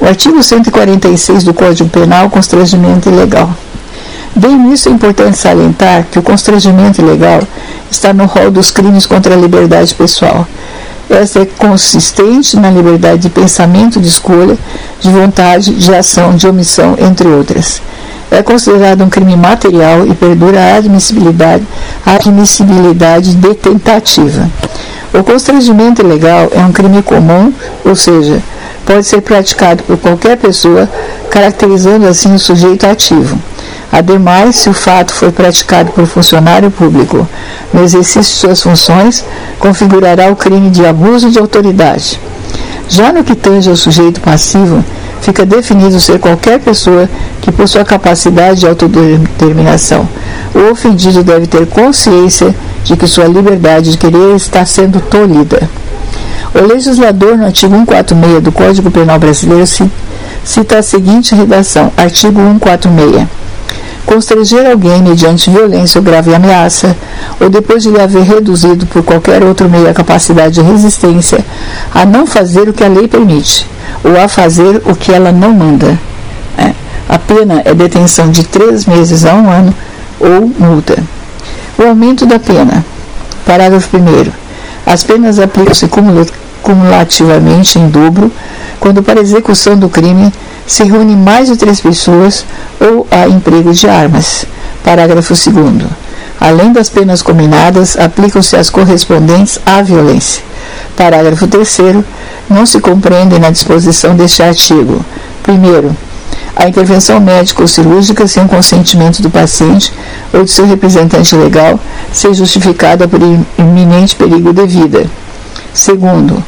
O 0.00 0.06
artigo 0.06 0.42
146 0.42 1.44
do 1.44 1.52
Código 1.52 1.90
Penal, 1.90 2.30
constrangimento 2.30 3.10
ilegal. 3.10 3.50
Bem 4.34 4.56
nisso 4.56 4.88
é 4.88 4.92
importante 4.92 5.36
salientar 5.36 6.06
que 6.10 6.18
o 6.18 6.22
constrangimento 6.22 7.02
ilegal 7.02 7.42
está 7.90 8.14
no 8.14 8.24
rol 8.24 8.50
dos 8.50 8.70
crimes 8.70 9.04
contra 9.04 9.34
a 9.34 9.36
liberdade 9.36 9.94
pessoal. 9.94 10.48
Essa 11.10 11.40
é 11.40 11.44
consistente 11.44 12.56
na 12.56 12.70
liberdade 12.70 13.20
de 13.20 13.28
pensamento, 13.28 14.00
de 14.00 14.08
escolha, 14.08 14.56
de 14.98 15.10
vontade, 15.10 15.74
de 15.74 15.94
ação, 15.94 16.34
de 16.34 16.48
omissão, 16.48 16.96
entre 16.98 17.28
outras. 17.28 17.82
É 18.30 18.42
considerado 18.42 19.04
um 19.04 19.08
crime 19.08 19.36
material 19.36 20.06
e 20.06 20.14
perdura 20.14 20.60
a 20.60 20.76
admissibilidade, 20.76 21.64
a 22.04 22.12
admissibilidade 22.12 23.34
de 23.34 23.54
tentativa. 23.54 24.50
O 25.14 25.22
constrangimento 25.22 26.02
ilegal 26.02 26.50
é 26.52 26.60
um 26.60 26.72
crime 26.72 27.02
comum, 27.02 27.52
ou 27.84 27.94
seja, 27.94 28.42
pode 28.84 29.04
ser 29.04 29.20
praticado 29.20 29.82
por 29.84 29.96
qualquer 29.96 30.36
pessoa, 30.36 30.88
caracterizando 31.30 32.06
assim 32.06 32.34
o 32.34 32.38
sujeito 32.38 32.86
ativo. 32.86 33.38
Ademais, 33.90 34.56
se 34.56 34.68
o 34.68 34.74
fato 34.74 35.14
foi 35.14 35.30
praticado 35.30 35.92
por 35.92 36.06
funcionário 36.06 36.70
público 36.70 37.26
no 37.72 37.82
exercício 37.82 38.22
de 38.22 38.38
suas 38.38 38.62
funções, 38.62 39.24
configurará 39.58 40.30
o 40.30 40.36
crime 40.36 40.70
de 40.70 40.84
abuso 40.84 41.30
de 41.30 41.38
autoridade. 41.38 42.20
Já 42.88 43.12
no 43.12 43.24
que 43.24 43.34
tange 43.34 43.70
ao 43.70 43.76
sujeito 43.76 44.20
passivo, 44.20 44.84
fica 45.20 45.44
definido 45.44 45.98
ser 46.00 46.18
qualquer 46.18 46.60
pessoa 46.60 47.08
que 47.40 47.52
possua 47.52 47.84
capacidade 47.84 48.60
de 48.60 48.66
autodeterminação. 48.66 50.08
O 50.54 50.70
ofendido 50.72 51.22
deve 51.22 51.46
ter 51.46 51.66
consciência 51.66 52.54
de 52.84 52.96
que 52.96 53.06
sua 53.06 53.26
liberdade 53.26 53.90
de 53.90 53.98
querer 53.98 54.36
está 54.36 54.64
sendo 54.64 55.00
tolhida. 55.00 55.68
O 56.54 56.60
legislador, 56.66 57.36
no 57.36 57.44
artigo 57.44 57.74
146 57.74 58.42
do 58.42 58.52
Código 58.52 58.90
Penal 58.90 59.18
Brasileiro, 59.18 59.66
cita 60.44 60.78
a 60.78 60.82
seguinte 60.82 61.34
redação: 61.34 61.92
artigo 61.96 62.40
146 62.40 63.26
constranger 64.06 64.64
alguém 64.70 65.02
mediante 65.02 65.50
violência 65.50 65.98
ou 65.98 66.04
grave 66.04 66.34
ameaça, 66.34 66.96
ou 67.40 67.50
depois 67.50 67.82
de 67.82 67.90
lhe 67.90 68.00
haver 68.00 68.22
reduzido 68.22 68.86
por 68.86 69.02
qualquer 69.02 69.42
outro 69.42 69.68
meio 69.68 69.90
a 69.90 69.92
capacidade 69.92 70.54
de 70.54 70.62
resistência, 70.62 71.44
a 71.92 72.06
não 72.06 72.26
fazer 72.26 72.68
o 72.68 72.72
que 72.72 72.84
a 72.84 72.88
lei 72.88 73.08
permite, 73.08 73.66
ou 74.04 74.18
a 74.18 74.28
fazer 74.28 74.80
o 74.86 74.94
que 74.94 75.12
ela 75.12 75.32
não 75.32 75.52
manda. 75.52 75.98
É. 76.56 76.72
A 77.08 77.18
pena 77.18 77.60
é 77.64 77.74
detenção 77.74 78.30
de 78.30 78.44
três 78.44 78.86
meses 78.86 79.24
a 79.24 79.34
um 79.34 79.50
ano 79.50 79.74
ou 80.20 80.50
multa. 80.58 80.96
O 81.78 81.82
aumento 81.82 82.24
da 82.24 82.38
pena. 82.38 82.84
Parágrafo 83.44 83.96
1. 83.96 84.32
As 84.86 85.02
penas 85.02 85.38
aplicam-se 85.38 85.88
cumulativamente 85.88 86.45
em 87.78 87.88
dobro 87.88 88.30
quando 88.80 89.02
para 89.02 89.20
execução 89.20 89.76
do 89.76 89.88
crime 89.88 90.32
se 90.66 90.84
reúne 90.84 91.16
mais 91.16 91.48
de 91.48 91.56
três 91.56 91.80
pessoas 91.80 92.44
ou 92.80 93.06
há 93.10 93.28
emprego 93.28 93.72
de 93.72 93.88
armas. 93.88 94.46
Parágrafo 94.84 95.34
2. 95.34 95.86
Além 96.40 96.72
das 96.72 96.88
penas 96.88 97.22
combinadas, 97.22 97.96
aplicam-se 97.96 98.56
as 98.56 98.70
correspondentes 98.70 99.58
à 99.64 99.82
violência. 99.82 100.42
Parágrafo 100.96 101.46
3. 101.46 101.78
Não 102.48 102.66
se 102.66 102.80
compreendem 102.80 103.38
na 103.38 103.50
disposição 103.50 104.14
deste 104.14 104.42
artigo. 104.42 105.04
Primeiro, 105.42 105.96
A 106.58 106.66
intervenção 106.66 107.20
médica 107.20 107.60
ou 107.60 107.68
cirúrgica 107.68 108.26
sem 108.26 108.42
o 108.42 108.48
consentimento 108.48 109.20
do 109.20 109.28
paciente 109.28 109.92
ou 110.32 110.42
de 110.42 110.50
seu 110.50 110.64
representante 110.66 111.36
legal 111.36 111.78
ser 112.10 112.32
justificada 112.32 113.06
por 113.06 113.20
iminente 113.58 114.16
perigo 114.16 114.54
de 114.54 114.66
vida. 114.66 115.06
Segundo, 115.74 116.42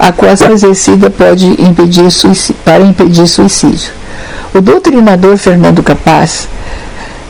a 0.00 0.12
coação 0.12 0.50
exercida 0.52 1.10
pode 1.10 1.46
impedir 1.62 2.08
para 2.64 2.82
impedir 2.82 3.28
suicídio. 3.28 3.92
O 4.54 4.62
doutrinador 4.62 5.36
Fernando 5.36 5.82
Capaz 5.82 6.48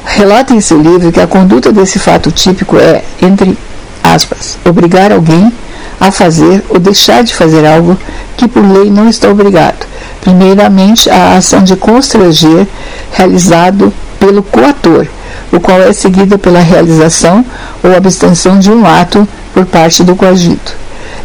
relata 0.05 0.55
em 0.55 0.61
seu 0.61 0.81
livro 0.81 1.11
que 1.11 1.21
a 1.21 1.27
conduta 1.27 1.73
desse 1.73 1.99
fato 1.99 2.31
típico 2.31 2.79
é, 2.79 3.03
entre 3.21 3.59
aspas, 4.05 4.57
obrigar 4.65 5.11
alguém 5.11 5.53
a 6.01 6.13
fazer 6.13 6.63
ou 6.69 6.79
deixar 6.79 7.25
de 7.25 7.35
fazer 7.35 7.67
algo 7.67 7.99
que 8.37 8.47
por 8.47 8.65
lei 8.65 8.89
não 8.89 9.09
está 9.09 9.29
obrigado. 9.29 9.85
Primeiramente, 10.21 11.11
a 11.11 11.39
ação 11.39 11.65
de 11.65 11.75
constranger 11.75 12.69
realizado 13.11 13.93
pelo 14.21 14.45
coator, 14.45 15.09
o 15.51 15.59
qual 15.59 15.83
é 15.83 15.93
seguida 15.93 16.39
pela 16.39 16.61
realização 16.61 17.45
ou 17.83 17.97
abstenção 17.97 18.61
de 18.61 18.71
um 18.71 18.87
ato 18.87 19.27
por 19.53 19.67
parte 19.67 20.05
do 20.05 20.15
coagido. 20.15 20.79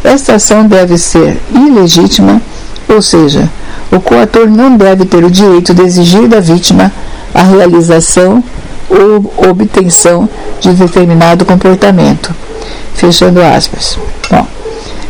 Esta 0.06 0.36
ação 0.36 0.68
deve 0.68 0.96
ser 0.96 1.36
ilegítima, 1.52 2.40
ou 2.88 3.02
seja, 3.02 3.50
o 3.90 3.98
coator 3.98 4.48
não 4.48 4.76
deve 4.76 5.04
ter 5.04 5.24
o 5.24 5.30
direito 5.30 5.74
de 5.74 5.82
exigir 5.82 6.28
da 6.28 6.38
vítima 6.38 6.92
a 7.34 7.42
realização 7.42 8.42
ou 8.88 9.50
obtenção 9.50 10.28
de 10.60 10.72
determinado 10.74 11.44
comportamento. 11.44 12.32
Fechando 12.94 13.42
aspas. 13.42 13.98
Bom, 14.30 14.46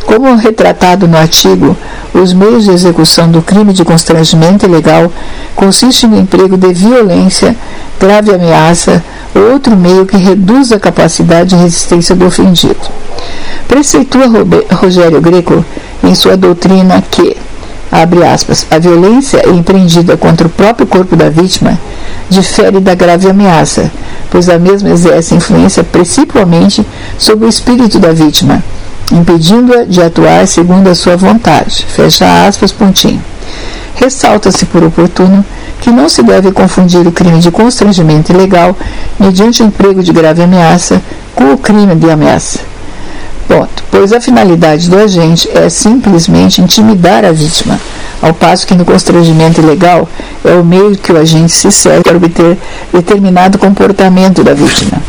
como 0.03 0.35
retratado 0.35 1.07
no 1.07 1.15
artigo, 1.15 1.77
os 2.11 2.33
meios 2.33 2.63
de 2.63 2.71
execução 2.71 3.29
do 3.29 3.43
crime 3.43 3.73
de 3.73 3.85
constrangimento 3.85 4.65
ilegal 4.65 5.11
consistem 5.55 6.09
no 6.09 6.19
emprego 6.19 6.57
de 6.57 6.73
violência, 6.73 7.55
grave 7.99 8.33
ameaça 8.33 9.03
ou 9.35 9.53
outro 9.53 9.77
meio 9.77 10.07
que 10.07 10.17
reduz 10.17 10.71
a 10.71 10.79
capacidade 10.79 11.51
de 11.51 11.61
resistência 11.61 12.15
do 12.15 12.25
ofendido. 12.25 12.97
Preceitua 13.67 14.25
Rogério 14.71 15.21
Greco 15.21 15.63
em 16.03 16.15
sua 16.15 16.37
doutrina 16.37 17.03
que 17.11 17.35
abre 17.91 18.23
aspas, 18.25 18.65
a 18.69 18.77
violência 18.77 19.47
empreendida 19.49 20.17
contra 20.17 20.47
o 20.47 20.49
próprio 20.49 20.85
corpo 20.85 21.15
da 21.15 21.29
vítima 21.29 21.77
difere 22.29 22.79
da 22.79 22.93
grave 22.93 23.29
ameaça, 23.29 23.91
pois 24.29 24.49
a 24.49 24.59
mesma 24.59 24.89
exerce 24.89 25.35
influência 25.35 25.83
principalmente 25.83 26.85
sobre 27.17 27.45
o 27.45 27.49
espírito 27.49 27.99
da 27.99 28.11
vítima, 28.11 28.63
impedindo-a 29.11 29.85
de 29.85 30.01
atuar 30.01 30.45
segundo 30.47 30.89
a 30.89 30.95
sua 30.95 31.15
vontade. 31.15 31.85
Fecha 31.87 32.45
aspas, 32.45 32.71
pontinho. 32.71 33.23
Ressalta-se 33.95 34.65
por 34.65 34.83
oportuno 34.83 35.43
que 35.81 35.89
não 35.89 36.09
se 36.09 36.21
deve 36.21 36.51
confundir 36.51 37.07
o 37.07 37.11
crime 37.11 37.39
de 37.39 37.49
constrangimento 37.49 38.31
ilegal 38.31 38.75
mediante 39.19 39.63
emprego 39.63 40.03
de 40.03 40.11
grave 40.11 40.43
ameaça 40.43 41.01
com 41.33 41.53
o 41.53 41.57
crime 41.57 41.95
de 41.95 42.09
ameaça. 42.09 42.59
Ponto. 43.47 43.83
Pois 43.89 44.11
a 44.11 44.19
finalidade 44.19 44.89
do 44.89 44.97
agente 44.97 45.49
é 45.55 45.69
simplesmente 45.69 46.61
intimidar 46.61 47.23
a 47.23 47.31
vítima, 47.31 47.79
ao 48.21 48.33
passo 48.33 48.67
que 48.67 48.75
no 48.75 48.85
constrangimento 48.85 49.61
ilegal 49.61 50.07
é 50.43 50.53
o 50.53 50.65
meio 50.65 50.97
que 50.97 51.11
o 51.11 51.17
agente 51.17 51.53
se 51.53 51.71
serve 51.71 52.03
para 52.03 52.17
obter 52.17 52.57
determinado 52.93 53.57
comportamento 53.57 54.43
da 54.43 54.53
vítima. 54.53 55.01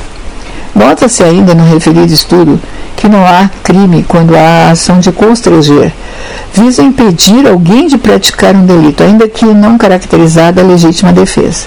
Nota-se 0.74 1.24
ainda 1.24 1.54
no 1.54 1.64
referido 1.64 2.12
estudo 2.12 2.60
que 2.96 3.08
não 3.08 3.26
há 3.26 3.50
crime 3.62 4.04
quando 4.06 4.36
há 4.36 4.70
ação 4.70 5.00
de 5.00 5.10
constranger. 5.10 5.92
Visa 6.52 6.82
impedir 6.82 7.46
alguém 7.46 7.86
de 7.86 7.98
praticar 7.98 8.54
um 8.54 8.64
delito, 8.64 9.02
ainda 9.02 9.28
que 9.28 9.44
não 9.44 9.78
caracterizada 9.78 10.60
a 10.60 10.64
legítima 10.64 11.12
defesa. 11.12 11.66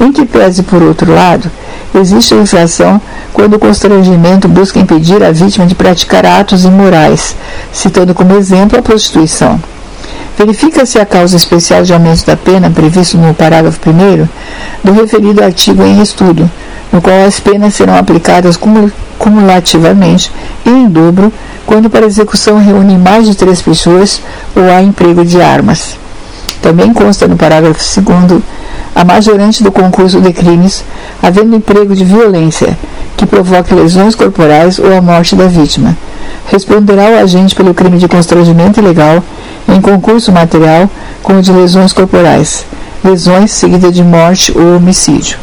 Em 0.00 0.12
que 0.12 0.24
pese, 0.24 0.62
por 0.62 0.82
outro 0.82 1.12
lado, 1.12 1.50
existe 1.98 2.34
a 2.34 2.38
infração 2.38 3.00
quando 3.32 3.54
o 3.54 3.58
constrangimento 3.58 4.48
busca 4.48 4.78
impedir 4.78 5.22
a 5.22 5.32
vítima 5.32 5.66
de 5.66 5.74
praticar 5.74 6.26
atos 6.26 6.64
imorais, 6.64 7.36
citando 7.72 8.14
como 8.14 8.36
exemplo 8.36 8.78
a 8.78 8.82
prostituição. 8.82 9.60
Verifica-se 10.36 10.98
a 10.98 11.06
causa 11.06 11.36
especial 11.36 11.84
de 11.84 11.92
aumento 11.92 12.26
da 12.26 12.36
pena 12.36 12.68
previsto 12.68 13.16
no 13.16 13.32
parágrafo 13.32 13.78
1 13.88 14.28
do 14.82 14.92
referido 14.92 15.42
artigo 15.42 15.84
em 15.84 16.02
estudo, 16.02 16.50
no 16.92 17.00
qual 17.00 17.24
as 17.24 17.38
penas 17.38 17.74
serão 17.74 17.96
aplicadas 17.96 18.58
cumulativamente 19.18 20.32
e 20.66 20.70
em 20.70 20.88
dobro 20.88 21.32
quando 21.64 21.88
para 21.88 22.06
execução 22.06 22.58
reúne 22.58 22.98
mais 22.98 23.26
de 23.26 23.36
três 23.36 23.62
pessoas 23.62 24.20
ou 24.54 24.64
há 24.70 24.82
emprego 24.82 25.24
de 25.24 25.40
armas. 25.40 25.96
Também 26.60 26.92
consta 26.92 27.28
no 27.28 27.36
parágrafo 27.36 27.80
2 28.00 28.42
a 28.94 29.04
majorante 29.04 29.62
do 29.62 29.72
concurso 29.72 30.20
de 30.20 30.32
crimes, 30.32 30.84
havendo 31.22 31.56
emprego 31.56 31.94
de 31.94 32.04
violência 32.04 32.76
que 33.16 33.26
provoque 33.26 33.74
lesões 33.74 34.14
corporais 34.14 34.78
ou 34.78 34.96
a 34.96 35.00
morte 35.00 35.34
da 35.34 35.46
vítima. 35.46 35.96
Responderá 36.46 37.10
o 37.10 37.18
agente 37.18 37.54
pelo 37.54 37.74
crime 37.74 37.98
de 37.98 38.08
constrangimento 38.08 38.80
ilegal 38.80 39.22
em 39.68 39.80
concurso 39.80 40.30
material 40.30 40.88
com 41.22 41.38
o 41.38 41.42
de 41.42 41.52
lesões 41.52 41.92
corporais, 41.92 42.66
lesões 43.02 43.52
seguidas 43.52 43.92
de 43.92 44.02
morte 44.02 44.52
ou 44.56 44.76
homicídio. 44.76 45.38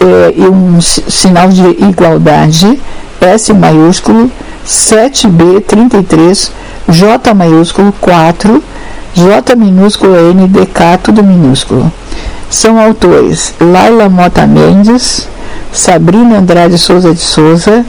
é, 0.00 0.32
e 0.36 0.48
um 0.48 0.80
sinal 0.80 1.48
de 1.48 1.66
igualdade 1.84 2.80
S 3.20 3.52
maiúsculo 3.52 4.30
7B33 4.66 6.50
J 6.88 7.34
maiúsculo 7.34 7.92
4 8.00 8.62
J 9.14 9.56
minúsculo 9.56 10.32
NDK 10.32 10.98
tudo 11.02 11.22
minúsculo. 11.22 11.92
São 12.48 12.80
autores 12.80 13.54
Laila 13.60 14.08
Mota 14.08 14.46
Mendes, 14.46 15.28
Sabrina 15.72 16.38
Andrade 16.38 16.76
Souza 16.76 17.14
de 17.14 17.20
Souza, 17.20 17.84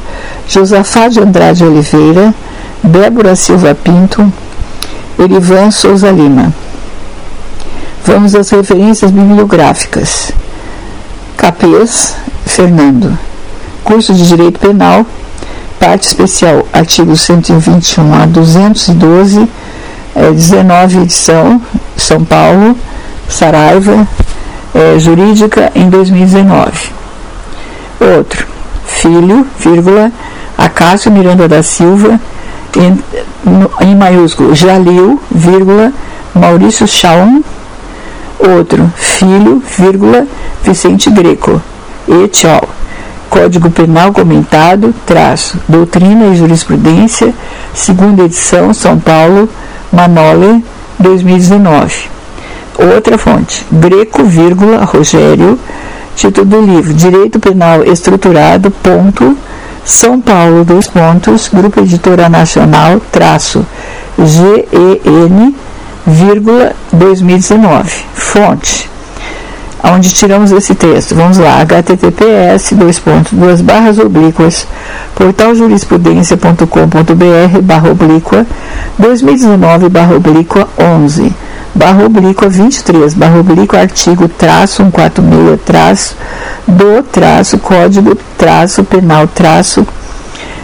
Josafá 0.47 1.09
de 1.09 1.19
Andrade 1.19 1.65
Oliveira, 1.65 2.33
Débora 2.81 3.35
Silva 3.35 3.75
Pinto, 3.75 4.31
Erivan 5.19 5.69
Souza 5.69 6.09
Lima. 6.09 6.53
Vamos 8.05 8.35
às 8.35 8.49
referências 8.49 9.11
bibliográficas. 9.11 10.31
Capês, 11.35 12.15
Fernando. 12.45 13.17
Curso 13.83 14.13
de 14.13 14.25
Direito 14.25 14.59
Penal, 14.59 15.05
parte 15.77 16.07
especial, 16.07 16.65
artigo 16.71 17.17
121 17.17 18.13
a 18.13 18.25
212, 18.25 19.49
é, 20.15 20.31
19 20.31 20.99
edição, 20.99 21.61
São 21.97 22.23
Paulo, 22.23 22.77
Saraiva, 23.27 24.07
é, 24.73 24.97
Jurídica, 24.97 25.69
em 25.75 25.89
2019. 25.89 27.02
Outro, 28.03 28.45
filho, 28.85 29.47
vírgula, 29.57 30.11
Acácio 30.57 31.11
Miranda 31.11 31.47
da 31.47 31.63
Silva, 31.63 32.19
em, 32.75 32.99
em 33.87 33.95
maiúsculo, 33.95 34.53
Jalil, 34.53 35.21
vírgula, 35.31 35.91
Maurício 36.35 36.85
Chaum, 36.87 37.41
outro, 38.39 38.91
filho, 38.95 39.63
vírgula, 39.77 40.27
Vicente 40.63 41.09
Greco, 41.09 41.61
e 42.07 42.27
tchau. 42.27 42.67
Código 43.29 43.71
Penal 43.71 44.11
comentado, 44.13 44.93
traço, 45.07 45.57
Doutrina 45.67 46.25
e 46.27 46.35
Jurisprudência, 46.35 47.33
segunda 47.73 48.23
edição, 48.23 48.73
São 48.73 48.99
Paulo, 48.99 49.49
Manole, 49.91 50.63
2019. 50.99 52.09
Outra 52.77 53.17
fonte, 53.17 53.65
Greco, 53.71 54.23
vírgula, 54.23 54.83
Rogério, 54.83 55.57
título 56.15 56.45
do 56.45 56.61
livro, 56.61 56.93
Direito 56.93 57.39
Penal 57.39 57.83
Estruturado, 57.83 58.71
ponto, 58.71 59.37
São 59.83 60.19
Paulo, 60.19 60.63
dois 60.63 60.87
pontos, 60.87 61.49
Grupo 61.53 61.79
Editora 61.79 62.29
Nacional, 62.29 63.01
traço, 63.11 63.65
GEN, 64.17 65.55
2019. 66.91 67.89
Fonte 68.13 68.93
onde 69.83 70.13
tiramos 70.13 70.51
esse 70.51 70.73
texto. 70.73 71.13
Vamos 71.13 71.37
lá, 71.37 71.61
https, 71.61 72.73
dois 72.73 72.97
pontos, 72.99 73.33
duas 73.33 73.59
barras 73.59 73.99
oblíquas, 73.99 74.65
portaljurisprudência.com.br, 75.15 77.61
barra 77.61 77.91
oblíqua, 77.91 78.47
2019, 78.97 79.89
barra 79.89 80.15
oblíqua 80.15 80.69
11, 80.79 81.33
barra 81.73 82.05
oblíqua 82.05 82.47
23, 82.47 83.13
barra 83.13 83.39
oblíqua 83.39 83.79
artigo 83.79 84.27
traço 84.27 84.83
146, 84.83 85.61
traço, 85.65 86.15
do 86.67 87.03
traço, 87.03 87.57
código 87.57 88.15
traço, 88.37 88.83
penal 88.83 89.27
traço, 89.27 89.85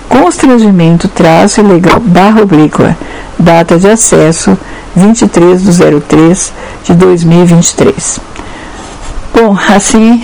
constrangimento 0.07 1.07
traço 1.07 1.61
ilegal, 1.61 1.99
barra 1.99 2.41
oblíqua, 2.41 2.95
data 3.37 3.77
de 3.77 3.89
acesso 3.89 4.57
23 4.95 5.63
de 5.63 6.01
03 6.01 6.53
de 6.83 6.93
2023. 6.93 8.19
Bom, 9.33 9.57
assim, 9.73 10.23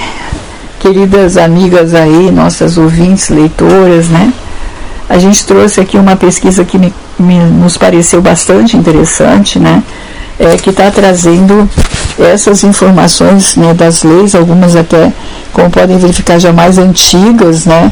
queridas 0.80 1.38
amigas 1.38 1.94
aí, 1.94 2.32
nossas 2.32 2.78
ouvintes, 2.78 3.30
leitoras, 3.30 4.08
né? 4.10 4.34
A 5.08 5.18
gente 5.20 5.46
trouxe 5.46 5.80
aqui 5.80 5.98
uma 5.98 6.16
pesquisa 6.16 6.66
que 6.66 6.78
me, 6.78 6.94
me 7.18 7.40
nos 7.40 7.78
pareceu 7.78 8.22
bastante 8.22 8.76
interessante, 8.76 9.60
né? 9.60 9.84
É, 10.38 10.58
que 10.58 10.70
está 10.70 10.92
trazendo 10.92 11.70
essas 12.20 12.64
informações 12.64 13.56
né, 13.56 13.74
das 13.74 14.04
leis, 14.04 14.36
algumas 14.36 14.76
até, 14.76 15.12
como 15.54 15.70
podem 15.70 15.98
verificar, 15.98 16.40
já 16.40 16.52
mais 16.52 16.78
antigas, 16.78 17.66
né? 17.66 17.92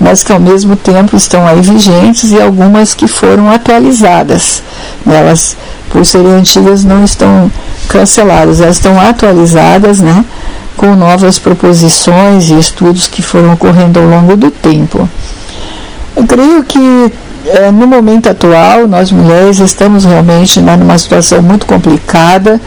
Mas 0.00 0.22
que 0.22 0.32
ao 0.32 0.40
mesmo 0.40 0.74
tempo 0.74 1.16
estão 1.16 1.46
aí 1.46 1.60
vigentes 1.60 2.32
e 2.32 2.40
algumas 2.40 2.94
que 2.94 3.06
foram 3.06 3.48
atualizadas. 3.48 4.62
Elas, 5.06 5.56
por 5.90 6.04
serem 6.04 6.32
antigas, 6.32 6.84
não 6.84 7.04
estão 7.04 7.50
canceladas, 7.88 8.60
elas 8.60 8.76
estão 8.76 8.98
atualizadas, 9.00 10.00
né? 10.00 10.24
com 10.76 10.94
novas 10.94 11.38
proposições 11.38 12.50
e 12.50 12.58
estudos 12.58 13.06
que 13.06 13.22
foram 13.22 13.52
ocorrendo 13.52 14.00
ao 14.00 14.06
longo 14.06 14.36
do 14.36 14.50
tempo. 14.50 15.08
Eu 16.16 16.26
creio 16.26 16.64
que 16.64 17.12
no 17.72 17.86
momento 17.86 18.28
atual, 18.28 18.86
nós 18.88 19.12
mulheres 19.12 19.58
estamos 19.58 20.04
realmente 20.04 20.60
né, 20.60 20.76
numa 20.76 20.96
situação 20.98 21.42
muito 21.42 21.66
complicada, 21.66 22.60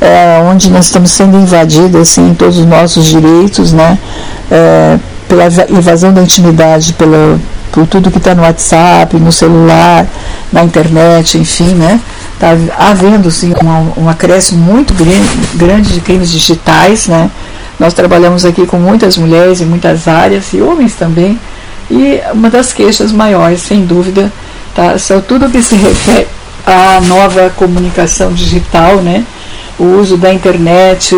é, 0.00 0.40
onde 0.50 0.70
nós 0.70 0.86
estamos 0.86 1.10
sendo 1.10 1.36
invadidas 1.38 2.10
assim, 2.10 2.30
em 2.30 2.34
todos 2.34 2.58
os 2.58 2.66
nossos 2.66 3.06
direitos, 3.06 3.72
né, 3.72 3.98
é, 4.50 4.98
pela 5.28 5.44
invasão 5.70 6.12
da 6.12 6.22
intimidade, 6.22 6.92
pela, 6.94 7.38
por 7.72 7.86
tudo 7.86 8.10
que 8.10 8.18
está 8.18 8.34
no 8.34 8.42
WhatsApp, 8.42 9.16
no 9.18 9.30
celular, 9.30 10.06
na 10.52 10.64
internet, 10.64 11.36
enfim, 11.36 11.74
né? 11.74 12.00
Está 12.32 12.56
havendo 12.78 13.30
sim 13.30 13.52
um, 13.62 14.04
um 14.04 14.08
acréscimo 14.08 14.62
muito 14.62 14.94
grande, 14.94 15.28
grande 15.54 15.92
de 15.92 16.00
crimes 16.00 16.30
digitais, 16.30 17.06
né? 17.06 17.30
Nós 17.78 17.92
trabalhamos 17.92 18.44
aqui 18.44 18.66
com 18.66 18.78
muitas 18.78 19.18
mulheres 19.18 19.60
em 19.60 19.66
muitas 19.66 20.08
áreas 20.08 20.52
e 20.52 20.62
homens 20.62 20.94
também. 20.94 21.38
E 21.90 22.20
uma 22.32 22.50
das 22.50 22.72
queixas 22.72 23.12
maiores, 23.12 23.62
sem 23.62 23.84
dúvida, 23.84 24.32
tá, 24.74 24.98
são 24.98 25.20
tudo 25.20 25.48
que 25.48 25.62
se 25.62 25.76
refere 25.76 26.26
à 26.66 27.00
nova 27.00 27.50
comunicação 27.50 28.32
digital, 28.32 28.96
né? 28.96 29.24
o 29.78 29.84
uso 29.98 30.16
da 30.16 30.32
internet 30.32 31.14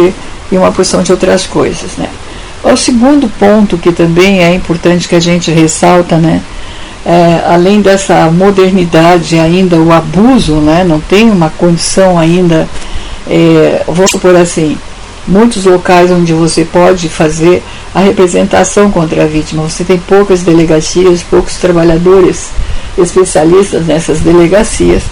e 0.50 0.56
uma 0.56 0.72
porção 0.72 1.02
de 1.02 1.12
outras 1.12 1.46
coisas. 1.46 1.92
Né? 1.96 2.08
O 2.62 2.76
segundo 2.76 3.28
ponto 3.38 3.78
que 3.78 3.92
também 3.92 4.42
é 4.42 4.54
importante 4.54 5.08
que 5.08 5.14
a 5.14 5.20
gente 5.20 5.50
ressalta, 5.50 6.16
né? 6.16 6.42
É, 7.06 7.44
além 7.48 7.80
dessa 7.80 8.30
modernidade 8.30 9.38
ainda, 9.38 9.76
o 9.76 9.92
abuso, 9.92 10.56
né? 10.56 10.84
não 10.86 11.00
tem 11.00 11.30
uma 11.30 11.48
condição 11.48 12.18
ainda, 12.18 12.68
é, 13.26 13.82
vou 13.86 14.06
supor 14.06 14.36
assim, 14.36 14.76
muitos 15.28 15.66
locais 15.66 16.10
onde 16.10 16.32
você 16.32 16.64
pode 16.64 17.08
fazer 17.08 17.62
a 17.94 18.00
representação 18.00 18.90
contra 18.90 19.24
a 19.24 19.26
vítima. 19.26 19.62
Você 19.62 19.84
tem 19.84 19.98
poucas 19.98 20.42
delegacias, 20.42 21.22
poucos 21.22 21.56
trabalhadores 21.56 22.48
especialistas 22.96 23.86
nessas 23.86 24.20
delegacias, 24.20 25.02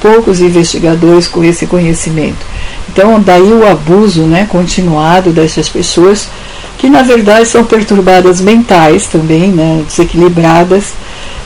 poucos 0.00 0.40
investigadores 0.40 1.26
com 1.26 1.42
esse 1.42 1.66
conhecimento. 1.66 2.44
Então, 2.88 3.18
daí 3.20 3.52
o 3.52 3.66
abuso 3.66 4.22
né, 4.22 4.46
continuado 4.48 5.30
dessas 5.30 5.68
pessoas, 5.68 6.28
que 6.76 6.90
na 6.90 7.02
verdade 7.02 7.48
são 7.48 7.64
perturbadas 7.64 8.40
mentais 8.40 9.06
também, 9.06 9.48
né, 9.48 9.82
desequilibradas, 9.88 10.92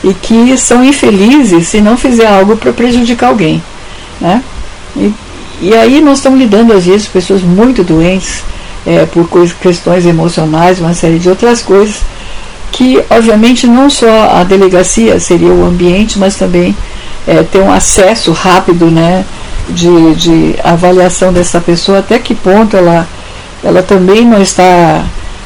e 0.03 0.13
que 0.13 0.57
são 0.59 0.85
infelizes 0.85 1.69
se 1.69 1.81
não 1.81 1.97
fizer 1.97 2.27
algo 2.27 2.57
para 2.57 2.73
prejudicar 2.73 3.29
alguém. 3.29 3.63
Né? 4.21 4.43
E 4.97 5.13
e 5.61 5.75
aí 5.75 6.01
nós 6.01 6.19
estamos 6.19 6.39
lidando, 6.39 6.73
às 6.73 6.85
vezes, 6.85 7.07
com 7.07 7.13
pessoas 7.13 7.43
muito 7.43 7.83
doentes 7.83 8.43
é, 8.87 9.07
por 9.07 9.29
questões 9.61 10.07
emocionais, 10.07 10.81
uma 10.81 10.95
série 10.95 11.19
de 11.19 11.29
outras 11.29 11.63
coisas, 11.63 11.97
que 12.71 13.03
obviamente 13.11 13.67
não 13.67 13.89
só 13.89 14.37
a 14.37 14.45
delegacia 14.45 15.19
seria 15.19 15.49
o 15.49 15.65
ambiente, 15.65 16.19
mas 16.19 16.37
também 16.37 16.77
é, 17.27 17.43
ter 17.43 17.61
um 17.61 17.73
acesso 17.73 18.33
rápido 18.33 18.91
né, 18.91 19.25
de, 19.69 20.15
de 20.15 20.55
avaliação 20.63 21.33
dessa 21.33 21.61
pessoa, 21.61 21.99
até 21.99 22.19
que 22.19 22.35
ponto 22.35 22.77
ela, 22.77 23.07
ela 23.65 23.83
também 23.83 24.25
não 24.25 24.43
está 24.43 25.05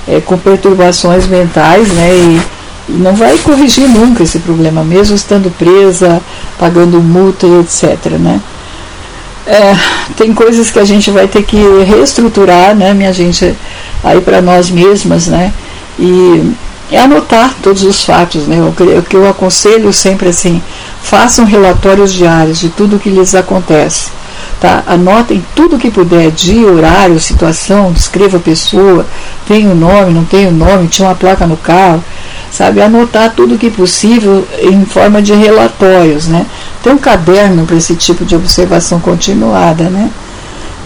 é, 0.09 0.21
com 0.21 0.37
perturbações 0.37 1.27
mentais 1.27 1.89
né, 1.89 2.11
e, 2.13 2.93
e 2.93 2.93
não 2.93 3.15
vai 3.15 3.39
corrigir 3.39 3.89
nunca 3.89 4.25
esse 4.25 4.41
problema, 4.41 4.83
mesmo 4.83 5.15
estando 5.15 5.51
presa, 5.57 6.21
pagando 6.59 7.01
multa 7.01 7.47
e 7.47 7.61
etc. 7.61 8.11
Né? 8.19 8.41
É, 9.51 9.77
tem 10.17 10.33
coisas 10.33 10.71
que 10.71 10.79
a 10.79 10.85
gente 10.85 11.11
vai 11.11 11.27
ter 11.27 11.43
que 11.43 11.57
reestruturar, 11.85 12.75
né, 12.75 12.95
minha 12.95 13.13
gente, 13.13 13.57
aí 14.05 14.21
para 14.21 14.41
nós 14.41 14.71
mesmas, 14.71 15.27
né, 15.27 15.53
e, 15.99 16.53
anotar 16.97 17.55
todos 17.63 17.83
os 17.83 18.05
fatos, 18.05 18.47
né, 18.47 18.57
o 18.63 19.03
que, 19.03 19.17
eu 19.17 19.29
aconselho 19.29 19.93
sempre 19.93 20.29
assim, 20.29 20.63
façam 21.03 21.45
relatórios 21.45 22.13
diários 22.13 22.59
de 22.61 22.69
tudo 22.69 22.99
que 22.99 23.09
lhes 23.09 23.35
acontece, 23.35 24.11
tá, 24.61 24.85
anotem 24.87 25.45
tudo 25.55 25.79
que 25.79 25.91
puder, 25.91 26.31
dia, 26.31 26.71
horário, 26.71 27.19
situação, 27.19 27.93
descreva 27.93 28.37
a 28.37 28.41
pessoa, 28.41 29.05
tem 29.49 29.69
o 29.69 29.75
nome, 29.75 30.13
não 30.13 30.25
tem 30.25 30.47
o 30.47 30.53
nome, 30.53 30.89
tinha 30.89 31.09
uma 31.09 31.15
placa 31.15 31.47
no 31.47 31.57
carro, 31.57 32.05
sabe, 32.53 32.81
anotar 32.81 33.33
tudo 33.35 33.59
que 33.59 33.71
possível 33.71 34.47
em 34.61 34.85
forma 34.85 35.21
de 35.23 35.33
relatórios, 35.33 36.27
né, 36.27 36.47
ter 36.83 36.91
um 36.91 36.99
caderno 36.99 37.67
para 37.67 37.77
esse 37.77 37.95
tipo 37.95 38.25
de 38.25 38.35
observação 38.35 39.01
continuada, 39.01 39.85
né? 39.85 40.11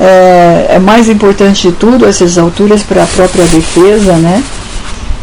É, 0.00 0.66
é, 0.70 0.78
mais 0.78 1.08
importante 1.08 1.68
de 1.68 1.72
tudo 1.72 2.04
essas 2.04 2.36
alturas 2.36 2.82
para 2.82 3.04
a 3.04 3.06
própria 3.06 3.44
defesa, 3.44 4.14
né? 4.16 4.42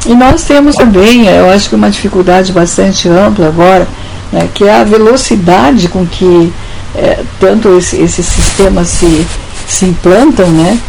E 0.05 0.15
nós 0.15 0.43
temos 0.43 0.75
também, 0.75 1.27
eu 1.27 1.49
acho 1.49 1.69
que 1.69 1.75
uma 1.75 1.89
dificuldade 1.89 2.51
bastante 2.51 3.07
ampla 3.07 3.47
agora, 3.47 3.87
né, 4.31 4.49
que 4.53 4.63
é 4.63 4.73
a 4.73 4.83
velocidade 4.83 5.87
com 5.89 6.07
que 6.07 6.51
é, 6.95 7.19
tanto 7.39 7.77
esse, 7.77 7.97
esses 7.97 8.25
sistemas 8.25 8.87
se, 8.87 9.27
se 9.67 9.85
implantam, 9.85 10.47
né? 10.47 10.79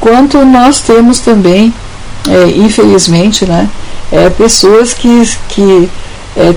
Quanto 0.00 0.44
nós 0.44 0.80
temos 0.80 1.20
também, 1.20 1.72
é, 2.28 2.50
infelizmente, 2.50 3.46
né, 3.46 3.68
é, 4.12 4.28
pessoas 4.30 4.92
que, 4.92 5.28
que 5.48 5.88
é, 6.36 6.54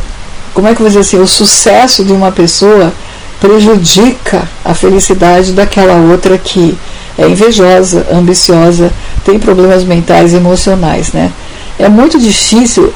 como 0.54 0.68
é 0.68 0.76
que 0.76 0.82
eu 0.82 0.86
vou 0.86 0.88
dizer 0.88 1.00
assim, 1.00 1.18
o 1.18 1.28
sucesso 1.28 2.04
de 2.04 2.12
uma 2.12 2.32
pessoa 2.32 2.94
prejudica 3.40 4.48
a 4.64 4.74
felicidade 4.74 5.52
daquela 5.52 5.96
outra 5.96 6.38
que 6.38 6.78
é 7.18 7.28
invejosa, 7.28 8.06
ambiciosa, 8.12 8.92
tem 9.26 9.40
problemas 9.40 9.84
mentais 9.84 10.34
e 10.34 10.38
emocionais, 10.38 11.12
né? 11.12 11.32
É 11.78 11.90
muito 11.90 12.20
difícil 12.20 12.94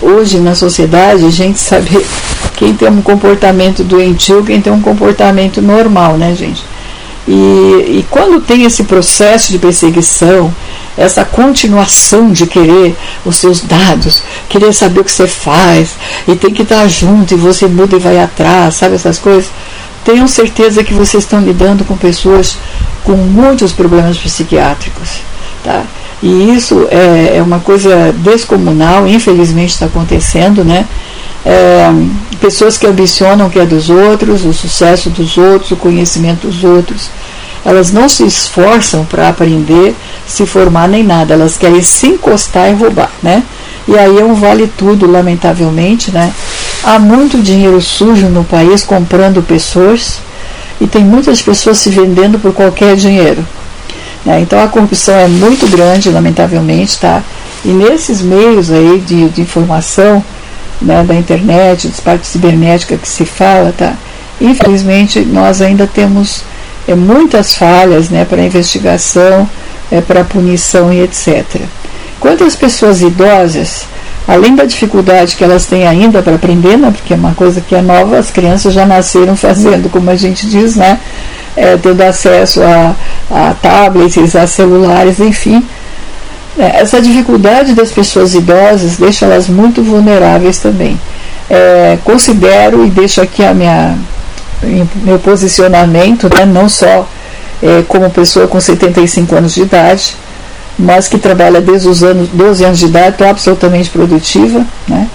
hoje 0.00 0.38
na 0.38 0.54
sociedade 0.54 1.24
a 1.24 1.30
gente 1.30 1.60
saber 1.60 2.04
quem 2.56 2.74
tem 2.74 2.88
um 2.88 3.02
comportamento 3.02 3.84
doentio, 3.84 4.42
quem 4.44 4.60
tem 4.60 4.72
um 4.72 4.80
comportamento 4.80 5.60
normal, 5.60 6.16
né, 6.16 6.34
gente? 6.34 6.62
E, 7.26 7.32
e 7.32 8.06
quando 8.10 8.40
tem 8.40 8.64
esse 8.64 8.84
processo 8.84 9.52
de 9.52 9.58
perseguição, 9.58 10.52
essa 10.96 11.24
continuação 11.24 12.32
de 12.32 12.46
querer 12.46 12.96
os 13.24 13.36
seus 13.36 13.60
dados, 13.60 14.22
querer 14.48 14.72
saber 14.72 15.00
o 15.00 15.04
que 15.04 15.12
você 15.12 15.26
faz, 15.26 15.90
e 16.28 16.36
tem 16.36 16.52
que 16.52 16.62
estar 16.62 16.86
junto, 16.88 17.34
e 17.34 17.36
você 17.36 17.66
muda 17.66 17.96
e 17.96 18.00
vai 18.00 18.20
atrás, 18.20 18.74
sabe 18.74 18.94
essas 18.94 19.18
coisas? 19.18 19.50
Tenham 20.04 20.26
certeza 20.26 20.82
que 20.82 20.92
vocês 20.92 21.22
estão 21.22 21.40
lidando 21.40 21.84
com 21.84 21.96
pessoas 21.96 22.56
com 23.04 23.12
muitos 23.12 23.72
problemas 23.72 24.18
psiquiátricos. 24.18 25.20
Tá? 25.64 25.84
E 26.22 26.54
isso 26.54 26.86
é, 26.90 27.36
é 27.38 27.42
uma 27.42 27.58
coisa 27.58 28.12
descomunal, 28.18 29.06
infelizmente 29.06 29.70
está 29.70 29.86
acontecendo, 29.86 30.64
né? 30.64 30.86
É, 31.44 31.90
pessoas 32.40 32.78
que 32.78 32.86
ambicionam 32.86 33.48
o 33.48 33.50
que 33.50 33.58
é 33.58 33.66
dos 33.66 33.90
outros, 33.90 34.44
o 34.44 34.52
sucesso 34.52 35.10
dos 35.10 35.36
outros, 35.36 35.72
o 35.72 35.76
conhecimento 35.76 36.46
dos 36.46 36.62
outros. 36.62 37.10
Elas 37.64 37.92
não 37.92 38.08
se 38.08 38.24
esforçam 38.24 39.04
para 39.04 39.28
aprender, 39.28 39.94
se 40.26 40.44
formar 40.46 40.88
nem 40.88 41.04
nada, 41.04 41.34
elas 41.34 41.56
querem 41.56 41.82
se 41.82 42.06
encostar 42.06 42.70
e 42.70 42.74
roubar, 42.74 43.10
né? 43.22 43.42
E 43.86 43.96
aí 43.96 44.18
é 44.18 44.24
um 44.24 44.34
vale 44.34 44.70
tudo, 44.76 45.10
lamentavelmente, 45.10 46.10
né? 46.10 46.32
Há 46.82 46.98
muito 46.98 47.40
dinheiro 47.40 47.80
sujo 47.80 48.26
no 48.26 48.44
país 48.44 48.82
comprando 48.82 49.42
pessoas, 49.42 50.18
e 50.80 50.86
tem 50.86 51.04
muitas 51.04 51.40
pessoas 51.40 51.78
se 51.78 51.90
vendendo 51.90 52.38
por 52.38 52.52
qualquer 52.52 52.96
dinheiro. 52.96 53.46
Né? 54.24 54.40
Então 54.40 54.62
a 54.62 54.68
corrupção 54.68 55.14
é 55.14 55.28
muito 55.28 55.68
grande, 55.68 56.10
lamentavelmente, 56.10 56.98
tá? 56.98 57.22
E 57.64 57.68
nesses 57.68 58.20
meios 58.20 58.70
aí 58.70 58.98
de, 58.98 59.28
de 59.28 59.40
informação, 59.40 60.24
né, 60.80 61.04
da 61.04 61.14
internet, 61.14 61.86
das 61.86 62.00
partes 62.00 62.30
cibernéticas 62.30 63.00
que 63.00 63.08
se 63.08 63.24
fala, 63.24 63.72
tá? 63.76 63.94
Infelizmente 64.40 65.20
nós 65.20 65.60
ainda 65.60 65.86
temos 65.86 66.42
é, 66.86 66.94
muitas 66.94 67.54
falhas, 67.54 68.08
né, 68.08 68.24
para 68.24 68.42
investigação, 68.42 69.48
é, 69.90 70.00
para 70.00 70.24
punição 70.24 70.92
e 70.92 71.00
etc. 71.02 71.62
Quanto 72.18 72.44
às 72.44 72.56
pessoas 72.56 73.02
idosas, 73.02 73.84
além 74.26 74.54
da 74.54 74.64
dificuldade 74.64 75.36
que 75.36 75.44
elas 75.44 75.66
têm 75.66 75.86
ainda 75.86 76.22
para 76.22 76.34
aprender, 76.34 76.76
né, 76.76 76.90
porque 76.90 77.12
é 77.12 77.16
uma 77.16 77.34
coisa 77.34 77.60
que 77.60 77.74
é 77.74 77.82
nova, 77.82 78.18
as 78.18 78.30
crianças 78.30 78.72
já 78.72 78.86
nasceram 78.86 79.34
fazendo, 79.36 79.90
como 79.90 80.10
a 80.10 80.16
gente 80.16 80.46
diz, 80.46 80.76
né, 80.76 80.98
é, 81.56 81.76
tendo 81.76 82.00
acesso 82.02 82.60
a, 82.62 82.94
a 83.30 83.54
tablets, 83.54 84.34
a 84.34 84.46
celulares, 84.46 85.20
enfim. 85.20 85.64
É, 86.58 86.80
essa 86.80 87.00
dificuldade 87.00 87.74
das 87.74 87.90
pessoas 87.90 88.34
idosas 88.34 88.96
deixa 88.96 89.24
elas 89.24 89.48
muito 89.48 89.82
vulneráveis 89.82 90.58
também. 90.58 91.00
É, 91.48 91.98
considero 92.04 92.84
e 92.86 92.90
deixo 92.90 93.20
aqui 93.20 93.44
a 93.44 93.52
minha 93.52 93.96
meu 95.02 95.18
posicionamento, 95.18 96.28
né, 96.34 96.44
não 96.44 96.68
só 96.68 97.08
é, 97.62 97.82
como 97.86 98.10
pessoa 98.10 98.46
com 98.46 98.60
75 98.60 99.34
anos 99.34 99.54
de 99.54 99.62
idade, 99.62 100.16
mas 100.78 101.08
que 101.08 101.18
trabalha 101.18 101.60
desde 101.60 101.88
os 101.88 102.02
anos, 102.02 102.28
12 102.32 102.64
anos 102.64 102.78
de 102.78 102.86
idade, 102.86 103.10
estou 103.10 103.26
absolutamente 103.26 103.90
produtiva, 103.90 104.64
né, 104.88 105.08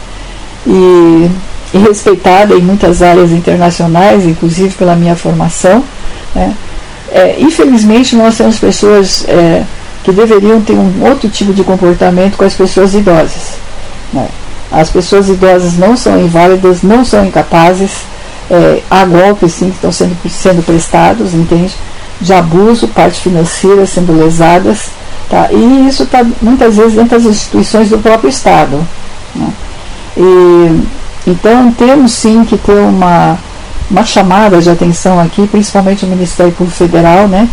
e, 0.66 1.30
e 1.74 1.78
respeitada 1.78 2.54
em 2.54 2.62
muitas 2.62 3.02
áreas 3.02 3.32
internacionais, 3.32 4.26
inclusive 4.26 4.74
pela 4.76 4.96
minha 4.96 5.16
formação. 5.16 5.84
Né. 6.36 6.54
É, 7.12 7.38
infelizmente, 7.40 8.16
nós 8.16 8.38
temos 8.38 8.60
pessoas 8.60 9.26
é, 9.28 9.64
que 10.04 10.12
deveriam 10.12 10.62
ter 10.62 10.74
um 10.74 11.06
outro 11.06 11.30
tipo 11.30 11.54
de 11.54 11.64
comportamento 11.64 12.38
com 12.38 12.44
as 12.44 12.54
pessoas 12.54 12.94
idosas. 12.94 13.58
Né? 14.14 14.28
As 14.72 14.90
pessoas 14.90 15.30
idosas 15.30 15.78
não 15.78 15.96
são 15.96 16.20
inválidas, 16.20 16.82
não 16.82 17.04
são 17.06 17.26
incapazes, 17.26 17.92
é, 18.50 18.82
há 18.90 19.06
golpes 19.06 19.54
sim 19.54 19.70
que 19.70 19.76
estão 19.76 19.92
sendo, 19.92 20.16
sendo 20.30 20.66
prestados, 20.66 21.34
entende? 21.34 21.74
De 22.20 22.34
abuso, 22.34 22.88
parte 22.88 23.22
financeira 23.22 23.86
sendo 23.86 24.18
lesadas, 24.18 24.90
tá? 25.30 25.50
e 25.52 25.88
isso 25.88 26.04
está 26.04 26.26
muitas 26.42 26.78
vezes 26.78 26.94
dentro 26.94 27.18
das 27.18 27.26
instituições 27.26 27.90
do 27.90 27.98
próprio 28.00 28.30
Estado. 28.30 28.80
Né? 29.36 29.50
E, 30.18 30.82
então 31.28 31.72
temos 31.74 32.14
sim 32.14 32.44
que 32.46 32.58
ter 32.58 32.80
uma, 32.80 33.38
uma 33.92 34.06
chamada 34.06 34.62
de 34.62 34.70
atenção 34.70 35.20
aqui, 35.20 35.46
principalmente 35.48 36.06
o 36.06 36.08
Ministério 36.08 36.54
Público 36.54 36.78
Federal, 36.78 37.28
né? 37.28 37.48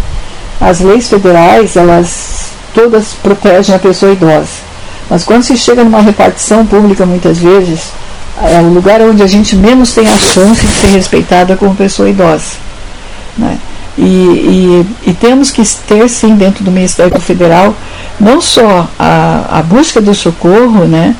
As 0.61 0.81
leis 0.81 1.09
federais, 1.09 1.77
elas 1.77 2.53
todas 2.73 3.15
protegem 3.15 3.75
a 3.75 3.79
pessoa 3.79 4.13
idosa. 4.13 4.63
Mas 5.11 5.25
quando 5.25 5.43
se 5.43 5.57
chega 5.57 5.85
numa 5.85 6.01
repartição 6.01 6.65
pública, 6.65 7.05
muitas 7.05 7.39
vezes, 7.39 7.93
é 8.43 8.61
o 8.61 8.73
lugar 8.73 9.01
onde 9.01 9.23
a 9.23 9.27
gente 9.27 9.55
menos 9.55 9.93
tem 9.93 10.07
a 10.07 10.19
chance 10.19 10.67
de 10.67 10.73
ser 10.73 10.89
respeitada 10.89 11.57
como 11.57 11.75
pessoa 11.75 12.09
idosa. 12.09 12.57
Né? 13.39 13.59
E, 13.97 14.03
e, 14.03 14.87
e, 15.07 15.15
temos 15.15 15.53
que 15.53 15.63
ter, 15.87 16.09
sim, 16.09 16.35
dentro 16.35 16.65
do 16.65 16.71
Ministério 16.71 17.19
Federal, 17.21 17.75
não 18.19 18.41
só 18.41 18.89
a, 18.99 19.59
a 19.59 19.63
busca 19.63 20.01
do 20.01 20.13
socorro 20.13 20.85
né, 20.85 21.15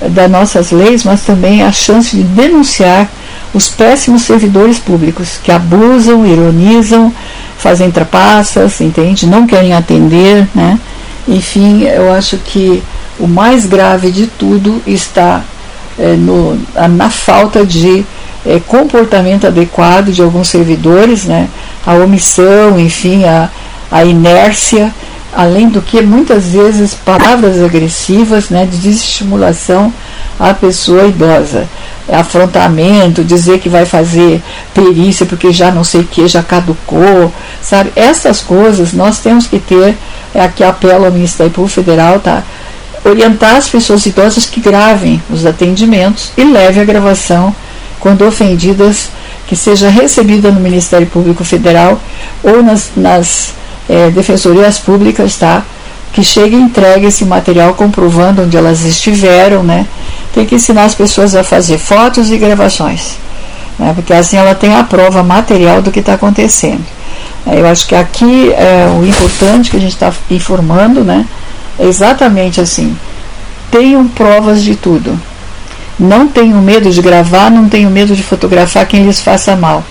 das 0.00 0.30
nossas 0.30 0.70
leis, 0.70 1.02
mas 1.02 1.22
também 1.22 1.62
a 1.62 1.72
chance 1.72 2.16
de 2.16 2.22
denunciar 2.22 3.08
os 3.52 3.68
péssimos 3.68 4.22
servidores 4.22 4.78
públicos 4.78 5.40
que 5.42 5.50
abusam, 5.50 6.24
ironizam, 6.24 7.12
fazem 7.58 7.90
trapaças, 7.90 8.80
entende? 8.80 9.26
Não 9.26 9.44
querem 9.44 9.74
atender, 9.74 10.46
né? 10.54 10.78
Enfim, 11.26 11.82
eu 11.82 12.12
acho 12.12 12.36
que 12.38 12.80
o 13.18 13.26
mais 13.26 13.66
grave 13.66 14.10
de 14.10 14.26
tudo 14.28 14.80
está 14.86 15.42
é, 15.98 16.14
no, 16.16 16.58
na 16.96 17.10
falta 17.10 17.64
de 17.64 18.04
é, 18.44 18.60
comportamento 18.60 19.46
adequado 19.46 20.12
de 20.12 20.22
alguns 20.22 20.48
servidores, 20.48 21.24
né? 21.24 21.48
a 21.86 21.94
omissão, 21.94 22.78
enfim, 22.78 23.24
a, 23.24 23.50
a 23.90 24.04
inércia, 24.04 24.92
além 25.32 25.68
do 25.68 25.80
que 25.80 26.00
muitas 26.02 26.48
vezes 26.48 26.94
palavras 26.94 27.62
agressivas 27.62 28.50
né, 28.50 28.66
de 28.66 28.76
desestimulação 28.78 29.92
à 30.38 30.52
pessoa 30.52 31.06
idosa. 31.06 31.68
Afrontamento, 32.10 33.22
dizer 33.22 33.60
que 33.60 33.68
vai 33.68 33.86
fazer 33.86 34.42
perícia 34.74 35.24
porque 35.24 35.52
já 35.52 35.70
não 35.70 35.84
sei 35.84 36.00
o 36.00 36.04
que, 36.04 36.26
já 36.26 36.42
caducou, 36.42 37.32
sabe? 37.62 37.92
Essas 37.94 38.40
coisas 38.40 38.92
nós 38.92 39.20
temos 39.20 39.46
que 39.46 39.60
ter, 39.60 39.96
é 40.34 40.40
aqui 40.40 40.64
apelo 40.64 41.04
ao 41.04 41.12
Ministério 41.12 41.52
Público 41.52 41.74
Federal, 41.74 42.18
tá? 42.18 42.42
Orientar 43.04 43.56
as 43.56 43.68
pessoas 43.68 44.04
idosas 44.06 44.46
que 44.46 44.60
gravem 44.60 45.22
os 45.30 45.46
atendimentos 45.46 46.32
e 46.36 46.44
leve 46.44 46.80
a 46.80 46.84
gravação, 46.84 47.54
quando 47.98 48.26
ofendidas, 48.26 49.10
que 49.46 49.56
seja 49.56 49.88
recebida 49.88 50.50
no 50.50 50.60
Ministério 50.60 51.06
Público 51.06 51.44
Federal 51.44 52.00
ou 52.42 52.62
nas, 52.62 52.90
nas 52.96 53.54
é, 53.88 54.10
defensorias 54.10 54.78
públicas, 54.78 55.36
tá? 55.36 55.64
Que 56.12 56.22
chegue 56.22 56.56
e 56.56 56.60
entregue 56.60 57.06
esse 57.06 57.24
material 57.24 57.74
comprovando 57.74 58.42
onde 58.42 58.56
elas 58.56 58.84
estiveram, 58.84 59.62
né? 59.62 59.86
Tem 60.32 60.46
que 60.46 60.54
ensinar 60.54 60.84
as 60.84 60.94
pessoas 60.94 61.34
a 61.34 61.42
fazer 61.42 61.78
fotos 61.78 62.30
e 62.30 62.38
gravações, 62.38 63.16
né? 63.78 63.92
Porque 63.94 64.12
assim 64.12 64.36
ela 64.36 64.54
tem 64.54 64.74
a 64.74 64.84
prova 64.84 65.22
material 65.22 65.82
do 65.82 65.90
que 65.90 66.00
está 66.00 66.14
acontecendo. 66.14 66.84
Eu 67.46 67.66
acho 67.66 67.86
que 67.86 67.94
aqui 67.94 68.52
é 68.52 68.86
o 68.96 69.04
importante 69.04 69.70
que 69.70 69.76
a 69.76 69.80
gente 69.80 69.94
está 69.94 70.12
informando, 70.30 71.02
né? 71.02 71.26
É 71.80 71.86
exatamente 71.86 72.60
assim. 72.60 72.94
Tenham 73.70 74.06
provas 74.06 74.62
de 74.62 74.76
tudo. 74.76 75.18
Não 75.98 76.28
tenham 76.28 76.60
medo 76.60 76.90
de 76.90 77.00
gravar, 77.00 77.50
não 77.50 77.68
tenham 77.68 77.90
medo 77.90 78.14
de 78.14 78.22
fotografar 78.22 78.86
quem 78.86 79.04
lhes 79.04 79.20
faça 79.20 79.56
mal. 79.56 79.82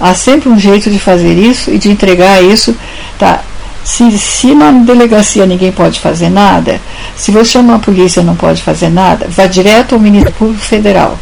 Há 0.00 0.14
sempre 0.14 0.48
um 0.48 0.58
jeito 0.58 0.90
de 0.90 0.98
fazer 0.98 1.34
isso 1.34 1.70
e 1.70 1.78
de 1.78 1.90
entregar 1.90 2.42
isso. 2.42 2.74
Tá? 3.18 3.40
Se, 3.84 4.18
se 4.18 4.54
na 4.54 4.70
delegacia 4.70 5.46
ninguém 5.46 5.70
pode 5.70 6.00
fazer 6.00 6.30
nada, 6.30 6.80
se 7.14 7.30
você 7.30 7.44
chama 7.44 7.76
a 7.76 7.78
polícia 7.78 8.22
não 8.22 8.34
pode 8.34 8.62
fazer 8.62 8.88
nada, 8.88 9.26
vá 9.28 9.46
direto 9.46 9.94
ao 9.94 10.00
Ministério 10.00 10.34
Público 10.36 10.62
Federal 10.62 11.18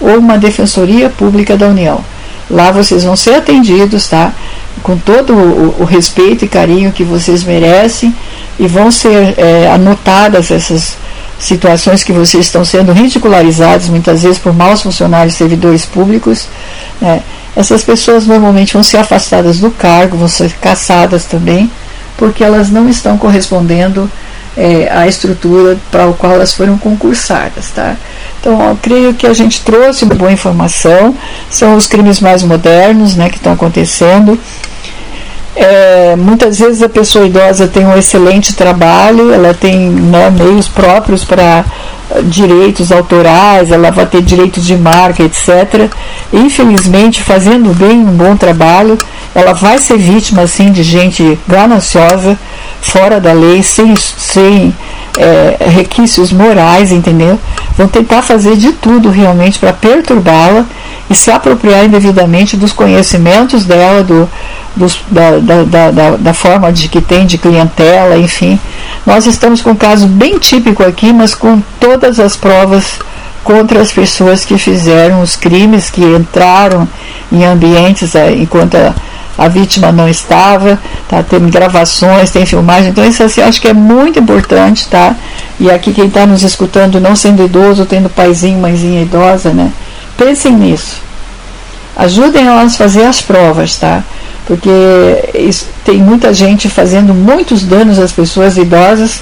ou 0.00 0.18
uma 0.18 0.38
Defensoria 0.38 1.10
Pública 1.10 1.56
da 1.56 1.66
União. 1.66 2.02
Lá 2.48 2.70
vocês 2.70 3.04
vão 3.04 3.16
ser 3.16 3.34
atendidos, 3.34 4.08
tá? 4.08 4.32
Com 4.82 4.96
todo 4.96 5.32
o, 5.32 5.76
o 5.80 5.84
respeito 5.84 6.44
e 6.44 6.48
carinho 6.48 6.92
que 6.92 7.02
vocês 7.02 7.42
merecem 7.42 8.14
e 8.58 8.66
vão 8.66 8.90
ser 8.90 9.34
é, 9.36 9.70
anotadas 9.70 10.50
essas 10.50 10.96
situações 11.38 12.02
que 12.02 12.12
vocês 12.12 12.46
estão 12.46 12.64
sendo 12.64 12.92
ridicularizados 12.92 13.88
muitas 13.88 14.22
vezes 14.22 14.38
por 14.38 14.54
maus 14.54 14.82
funcionários 14.82 15.34
servidores 15.34 15.84
públicos. 15.84 16.48
Né? 17.00 17.22
Essas 17.54 17.82
pessoas 17.82 18.26
normalmente 18.26 18.74
vão 18.74 18.82
ser 18.82 18.98
afastadas 18.98 19.58
do 19.58 19.70
cargo, 19.70 20.16
vão 20.16 20.28
ser 20.28 20.52
caçadas 20.52 21.24
também, 21.24 21.70
porque 22.16 22.42
elas 22.42 22.70
não 22.70 22.88
estão 22.88 23.18
correspondendo 23.18 24.10
é, 24.56 24.90
à 24.90 25.06
estrutura 25.06 25.76
para 25.90 26.06
a 26.06 26.12
qual 26.12 26.32
elas 26.32 26.54
foram 26.54 26.78
concursadas. 26.78 27.70
Tá? 27.70 27.96
Então, 28.46 28.78
creio 28.80 29.12
que 29.12 29.26
a 29.26 29.34
gente 29.34 29.62
trouxe 29.62 30.04
uma 30.04 30.14
boa 30.14 30.30
informação, 30.30 31.16
são 31.50 31.74
os 31.74 31.88
crimes 31.88 32.20
mais 32.20 32.44
modernos 32.44 33.16
né, 33.16 33.28
que 33.28 33.38
estão 33.38 33.52
acontecendo. 33.52 34.38
É, 35.56 36.14
muitas 36.14 36.60
vezes 36.60 36.80
a 36.80 36.88
pessoa 36.88 37.26
idosa 37.26 37.66
tem 37.66 37.84
um 37.84 37.98
excelente 37.98 38.54
trabalho, 38.54 39.32
ela 39.32 39.52
tem 39.52 39.90
né, 39.90 40.30
meios 40.30 40.68
próprios 40.68 41.24
para 41.24 41.64
eh, 42.10 42.22
direitos 42.22 42.92
autorais, 42.92 43.72
ela 43.72 43.90
vai 43.90 44.06
ter 44.06 44.22
direitos 44.22 44.64
de 44.64 44.76
marca, 44.76 45.24
etc. 45.24 45.90
Infelizmente, 46.32 47.24
fazendo 47.24 47.74
bem 47.74 47.98
um 47.98 48.12
bom 48.12 48.36
trabalho, 48.36 48.96
ela 49.34 49.54
vai 49.54 49.78
ser 49.78 49.98
vítima 49.98 50.42
assim 50.42 50.70
de 50.70 50.84
gente 50.84 51.36
gananciosa, 51.48 52.38
fora 52.80 53.18
da 53.18 53.32
lei, 53.32 53.60
sem, 53.64 53.92
sem 53.96 54.72
é, 55.18 55.56
requisitos 55.68 56.32
morais, 56.32 56.92
entendeu? 56.92 57.38
Vão 57.76 57.88
tentar 57.88 58.22
fazer 58.22 58.56
de 58.56 58.72
tudo 58.72 59.10
realmente 59.10 59.58
para 59.58 59.72
perturbá-la 59.72 60.64
e 61.08 61.14
se 61.14 61.30
apropriar 61.30 61.84
indevidamente 61.84 62.56
dos 62.56 62.72
conhecimentos 62.72 63.64
dela, 63.64 64.02
do, 64.02 64.28
dos, 64.74 64.98
da, 65.08 65.38
da, 65.38 65.90
da, 65.90 66.10
da, 66.16 66.34
forma 66.34 66.72
de 66.72 66.88
que 66.88 67.00
tem 67.00 67.26
de 67.26 67.38
clientela, 67.38 68.16
enfim. 68.16 68.58
Nós 69.04 69.26
estamos 69.26 69.62
com 69.62 69.70
um 69.70 69.76
caso 69.76 70.06
bem 70.06 70.38
típico 70.38 70.82
aqui, 70.82 71.12
mas 71.12 71.34
com 71.34 71.60
todas 71.80 72.18
as 72.18 72.36
provas 72.36 72.98
contra 73.44 73.80
as 73.80 73.92
pessoas 73.92 74.44
que 74.44 74.58
fizeram 74.58 75.20
os 75.20 75.36
crimes, 75.36 75.88
que 75.88 76.02
entraram 76.02 76.88
em 77.30 77.44
ambientes 77.44 78.14
é, 78.14 78.32
enquanto 78.32 78.74
a, 78.74 78.92
a, 79.36 79.48
vítima 79.48 79.92
não 79.92 80.08
estava, 80.08 80.78
tá? 81.08 81.22
tem 81.22 81.40
gravações, 81.48 82.30
tem 82.30 82.46
filmagem, 82.46 82.90
então 82.90 83.04
isso 83.04 83.22
assim, 83.22 83.40
acho 83.40 83.60
que 83.60 83.68
é 83.68 83.72
muito 83.72 84.18
importante, 84.18 84.88
tá? 84.88 85.14
E 85.58 85.70
aqui 85.70 85.92
quem 85.92 86.06
está 86.06 86.26
nos 86.26 86.42
escutando, 86.42 87.00
não 87.00 87.16
sendo 87.16 87.44
idoso, 87.44 87.86
tendo 87.86 88.08
paizinho, 88.08 88.58
mãezinha 88.58 89.02
idosa, 89.02 89.50
né? 89.50 89.72
Pensem 90.16 90.52
nisso. 90.52 91.00
Ajudem 91.96 92.46
a 92.48 92.56
nós 92.56 92.76
fazer 92.76 93.04
as 93.04 93.20
provas, 93.20 93.76
tá? 93.76 94.02
porque 94.46 94.70
isso, 95.34 95.66
tem 95.84 95.98
muita 95.98 96.32
gente 96.32 96.68
fazendo 96.68 97.12
muitos 97.12 97.64
danos 97.64 97.98
às 97.98 98.12
pessoas 98.12 98.56
idosas 98.56 99.20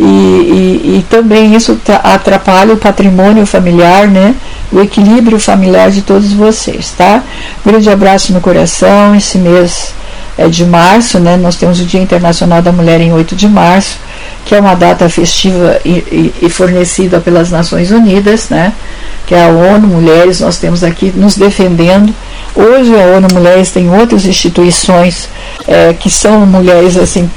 e, 0.00 0.02
e, 0.02 0.98
e 0.98 1.06
também 1.10 1.54
isso 1.54 1.78
atrapalha 2.02 2.72
o 2.72 2.78
patrimônio 2.78 3.44
familiar, 3.44 4.08
né? 4.08 4.34
o 4.72 4.80
equilíbrio 4.80 5.38
familiar 5.38 5.90
de 5.90 6.02
todos 6.02 6.32
vocês, 6.32 6.94
tá? 6.96 7.22
Grande 7.64 7.90
abraço 7.90 8.32
no 8.32 8.40
coração, 8.40 9.14
esse 9.14 9.36
mês 9.36 9.92
é 10.38 10.48
de 10.48 10.64
março, 10.64 11.18
né? 11.18 11.36
Nós 11.36 11.56
temos 11.56 11.80
o 11.80 11.84
Dia 11.84 12.00
Internacional 12.00 12.62
da 12.62 12.70
Mulher 12.70 13.00
em 13.00 13.12
8 13.12 13.34
de 13.34 13.48
março, 13.48 13.98
que 14.44 14.54
é 14.54 14.60
uma 14.60 14.74
data 14.74 15.08
festiva 15.08 15.78
e, 15.84 16.32
e, 16.40 16.48
fornecida 16.48 17.20
pelas 17.20 17.50
Nações 17.50 17.90
Unidas, 17.90 18.48
né? 18.48 18.72
Que 19.26 19.34
é 19.34 19.44
a 19.44 19.48
ONU 19.48 19.88
Mulheres, 19.88 20.40
nós 20.40 20.56
temos 20.56 20.84
aqui 20.84 21.12
nos 21.14 21.36
defendendo. 21.36 22.14
Hoje 22.54 22.94
a 22.94 23.16
ONU 23.16 23.28
Mulheres 23.34 23.70
tem 23.70 23.90
outras 23.90 24.24
instituições 24.24 25.28
é, 25.66 25.92
que 25.92 26.08
são 26.08 26.46
mulheres 26.46 26.96
assim 26.96 27.28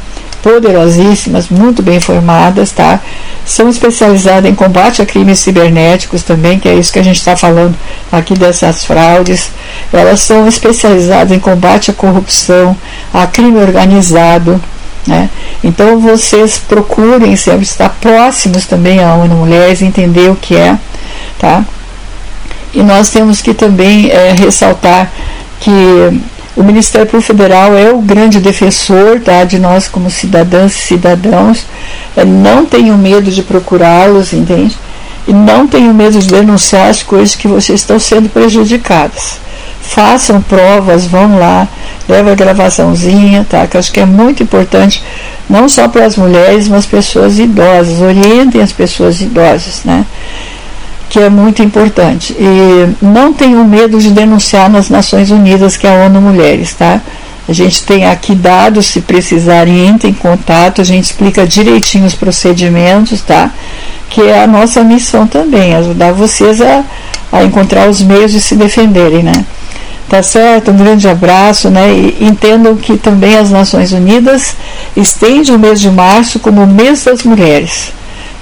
poderosíssimas, 0.43 1.47
muito 1.47 1.81
bem 1.81 2.01
formadas, 2.01 2.71
tá? 2.71 2.99
São 3.45 3.69
especializadas 3.69 4.51
em 4.51 4.53
combate 4.53 5.01
a 5.01 5.05
crimes 5.05 5.39
cibernéticos 5.39 6.21
também, 6.21 6.59
que 6.59 6.67
é 6.67 6.75
isso 6.75 6.91
que 6.91 6.99
a 6.99 7.03
gente 7.03 7.15
está 7.15 7.35
falando 7.37 7.73
aqui 8.11 8.33
dessas 8.33 8.83
fraudes. 8.83 9.49
Elas 9.91 10.19
são 10.19 10.45
especializadas 10.45 11.35
em 11.35 11.39
combate 11.39 11.91
à 11.91 11.93
corrupção, 11.93 12.75
a 13.13 13.25
crime 13.25 13.57
organizado, 13.57 14.61
né? 15.07 15.29
Então 15.63 15.99
vocês 15.99 16.57
procurem 16.57 17.37
sempre 17.37 17.63
estar 17.63 17.89
próximos 18.01 18.65
também 18.65 19.01
à 19.01 19.15
ONU 19.15 19.35
Mulheres, 19.35 19.81
entender 19.81 20.29
o 20.29 20.35
que 20.35 20.57
é, 20.57 20.77
tá? 21.39 21.63
E 22.73 22.83
nós 22.83 23.09
temos 23.09 23.41
que 23.41 23.53
também 23.53 24.09
é, 24.09 24.33
ressaltar 24.33 25.09
que 25.61 25.71
o 26.55 26.61
Ministério 26.61 27.07
Público 27.07 27.27
Federal 27.27 27.75
é 27.75 27.91
o 27.91 27.99
grande 27.99 28.39
defensor 28.39 29.19
tá, 29.19 29.43
de 29.43 29.57
nós 29.57 29.87
como 29.87 30.09
cidadãs 30.09 30.73
e 30.73 30.81
cidadãos. 30.81 31.65
É, 32.15 32.23
não 32.23 32.65
tenho 32.65 32.95
medo 32.95 33.31
de 33.31 33.41
procurá-los, 33.41 34.33
entende? 34.33 34.77
E 35.27 35.33
não 35.33 35.67
tenho 35.67 35.93
medo 35.93 36.19
de 36.19 36.27
denunciar 36.27 36.89
as 36.89 37.01
coisas 37.01 37.33
que 37.33 37.47
vocês 37.47 37.79
estão 37.79 37.97
sendo 37.97 38.29
prejudicadas. 38.29 39.39
Façam 39.81 40.41
provas, 40.41 41.07
vão 41.07 41.39
lá, 41.39 41.67
leva 42.07 42.31
a 42.31 42.35
gravaçãozinha, 42.35 43.45
tá? 43.49 43.65
Que 43.65 43.77
acho 43.77 43.91
que 43.91 43.99
é 43.99 44.05
muito 44.05 44.43
importante, 44.43 45.03
não 45.49 45.67
só 45.67 45.87
para 45.87 46.05
as 46.05 46.15
mulheres, 46.15 46.67
mas 46.67 46.85
pessoas 46.85 47.39
idosas. 47.39 47.99
Orientem 47.99 48.61
as 48.61 48.71
pessoas 48.71 49.21
idosas, 49.21 49.81
né? 49.83 50.05
Que 51.13 51.19
é 51.19 51.29
muito 51.29 51.61
importante. 51.61 52.35
E 52.39 52.95
não 52.99 53.31
tenham 53.31 53.63
medo 53.63 53.99
de 53.99 54.09
denunciar 54.09 54.67
nas 54.67 54.89
Nações 54.89 55.29
Unidas, 55.29 55.77
que 55.77 55.85
é 55.85 55.91
a 55.91 56.07
ONU 56.07 56.19
Mulheres, 56.19 56.73
tá? 56.73 56.99
A 57.47 57.53
gente 57.53 57.83
tem 57.83 58.07
aqui 58.07 58.33
dados, 58.33 58.87
se 58.87 58.99
precisarem, 58.99 59.89
entrem 59.89 60.09
em 60.11 60.15
contato, 60.15 60.81
a 60.81 60.83
gente 60.83 61.03
explica 61.03 61.45
direitinho 61.45 62.07
os 62.07 62.15
procedimentos, 62.15 63.21
tá? 63.21 63.51
Que 64.09 64.21
é 64.21 64.41
a 64.41 64.47
nossa 64.47 64.83
missão 64.83 65.27
também, 65.27 65.75
ajudar 65.75 66.13
vocês 66.13 66.59
a, 66.59 66.83
a 67.31 67.43
encontrar 67.43 67.87
os 67.87 68.01
meios 68.01 68.31
de 68.31 68.41
se 68.41 68.55
defenderem, 68.55 69.21
né? 69.21 69.45
Tá 70.09 70.23
certo? 70.23 70.71
Um 70.71 70.77
grande 70.77 71.07
abraço, 71.07 71.69
né? 71.69 71.93
E 71.93 72.25
entendam 72.25 72.75
que 72.75 72.97
também 72.97 73.37
as 73.37 73.51
Nações 73.51 73.91
Unidas 73.91 74.55
estendem 74.97 75.53
o 75.53 75.59
mês 75.59 75.79
de 75.79 75.91
março 75.91 76.39
como 76.39 76.63
o 76.63 76.67
mês 76.67 77.03
das 77.03 77.21
mulheres. 77.21 77.93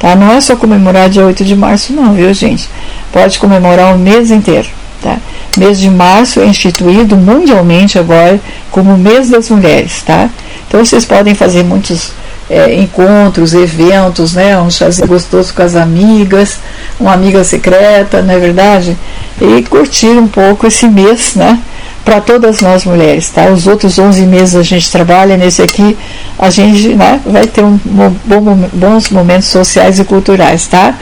Tá? 0.01 0.15
Não 0.15 0.31
é 0.31 0.41
só 0.41 0.55
comemorar 0.55 1.07
dia 1.09 1.23
8 1.23 1.45
de 1.45 1.55
março, 1.55 1.93
não, 1.93 2.15
viu, 2.15 2.33
gente? 2.33 2.67
Pode 3.13 3.37
comemorar 3.37 3.93
o 3.93 3.99
mês 3.99 4.31
inteiro. 4.31 4.67
Tá? 4.99 5.19
Mês 5.55 5.79
de 5.79 5.91
março 5.91 6.39
é 6.39 6.45
instituído 6.47 7.15
mundialmente 7.15 7.99
agora 7.99 8.41
como 8.71 8.97
mês 8.97 9.29
das 9.29 9.47
mulheres, 9.51 10.01
tá? 10.01 10.27
Então 10.67 10.83
vocês 10.83 11.05
podem 11.05 11.35
fazer 11.35 11.63
muitos 11.63 12.13
é, 12.49 12.73
encontros, 12.75 13.53
eventos, 13.53 14.33
né? 14.33 14.59
Um 14.59 14.71
chazinho 14.71 15.07
gostoso 15.07 15.53
com 15.53 15.61
as 15.61 15.75
amigas, 15.75 16.59
uma 16.99 17.13
amiga 17.13 17.43
secreta, 17.43 18.23
não 18.23 18.33
é 18.33 18.39
verdade? 18.39 18.97
E 19.39 19.61
curtir 19.63 20.17
um 20.17 20.27
pouco 20.27 20.65
esse 20.65 20.87
mês, 20.87 21.35
né? 21.35 21.59
Para 22.03 22.19
todas 22.19 22.61
nós 22.61 22.83
mulheres, 22.83 23.29
tá? 23.29 23.45
Os 23.47 23.67
outros 23.67 23.99
11 23.99 24.23
meses 24.23 24.55
a 24.55 24.63
gente 24.63 24.91
trabalha, 24.91 25.37
nesse 25.37 25.61
aqui 25.61 25.97
a 26.37 26.49
gente 26.49 26.89
né, 26.89 27.21
vai 27.25 27.45
ter 27.45 27.63
um, 27.63 27.79
bom, 27.85 28.69
bons 28.73 29.09
momentos 29.09 29.47
sociais 29.47 29.99
e 29.99 30.03
culturais, 30.03 30.67
tá? 30.67 30.95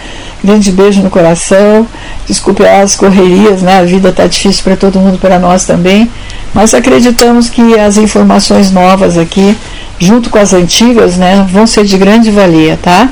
Grande 0.43 0.71
beijo 0.71 1.01
no 1.01 1.09
coração, 1.09 1.87
desculpe 2.27 2.65
as 2.65 2.95
correrias, 2.95 3.61
né? 3.61 3.79
A 3.79 3.83
vida 3.83 4.09
está 4.09 4.27
difícil 4.27 4.63
para 4.63 4.75
todo 4.75 4.99
mundo, 4.99 5.17
para 5.17 5.39
nós 5.39 5.65
também, 5.65 6.09
mas 6.53 6.73
acreditamos 6.73 7.49
que 7.49 7.79
as 7.79 7.97
informações 7.97 8.71
novas 8.71 9.17
aqui, 9.17 9.57
junto 9.97 10.29
com 10.29 10.37
as 10.37 10.53
antigas, 10.53 11.17
né, 11.17 11.45
vão 11.49 11.65
ser 11.65 11.85
de 11.85 11.97
grande 11.97 12.29
valia, 12.29 12.77
tá? 12.81 13.09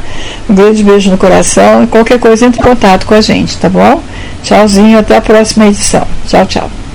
Um 0.49 0.55
grande 0.55 0.83
beijo 0.83 1.09
no 1.09 1.17
coração 1.17 1.87
qualquer 1.87 2.19
coisa 2.19 2.45
entre 2.45 2.59
em 2.59 2.63
contato 2.63 3.05
com 3.05 3.13
a 3.13 3.21
gente, 3.21 3.57
tá 3.57 3.69
bom? 3.69 4.01
Tchauzinho, 4.43 4.99
até 4.99 5.17
a 5.17 5.21
próxima 5.21 5.67
edição. 5.67 6.05
Tchau, 6.27 6.45
tchau. 6.45 6.77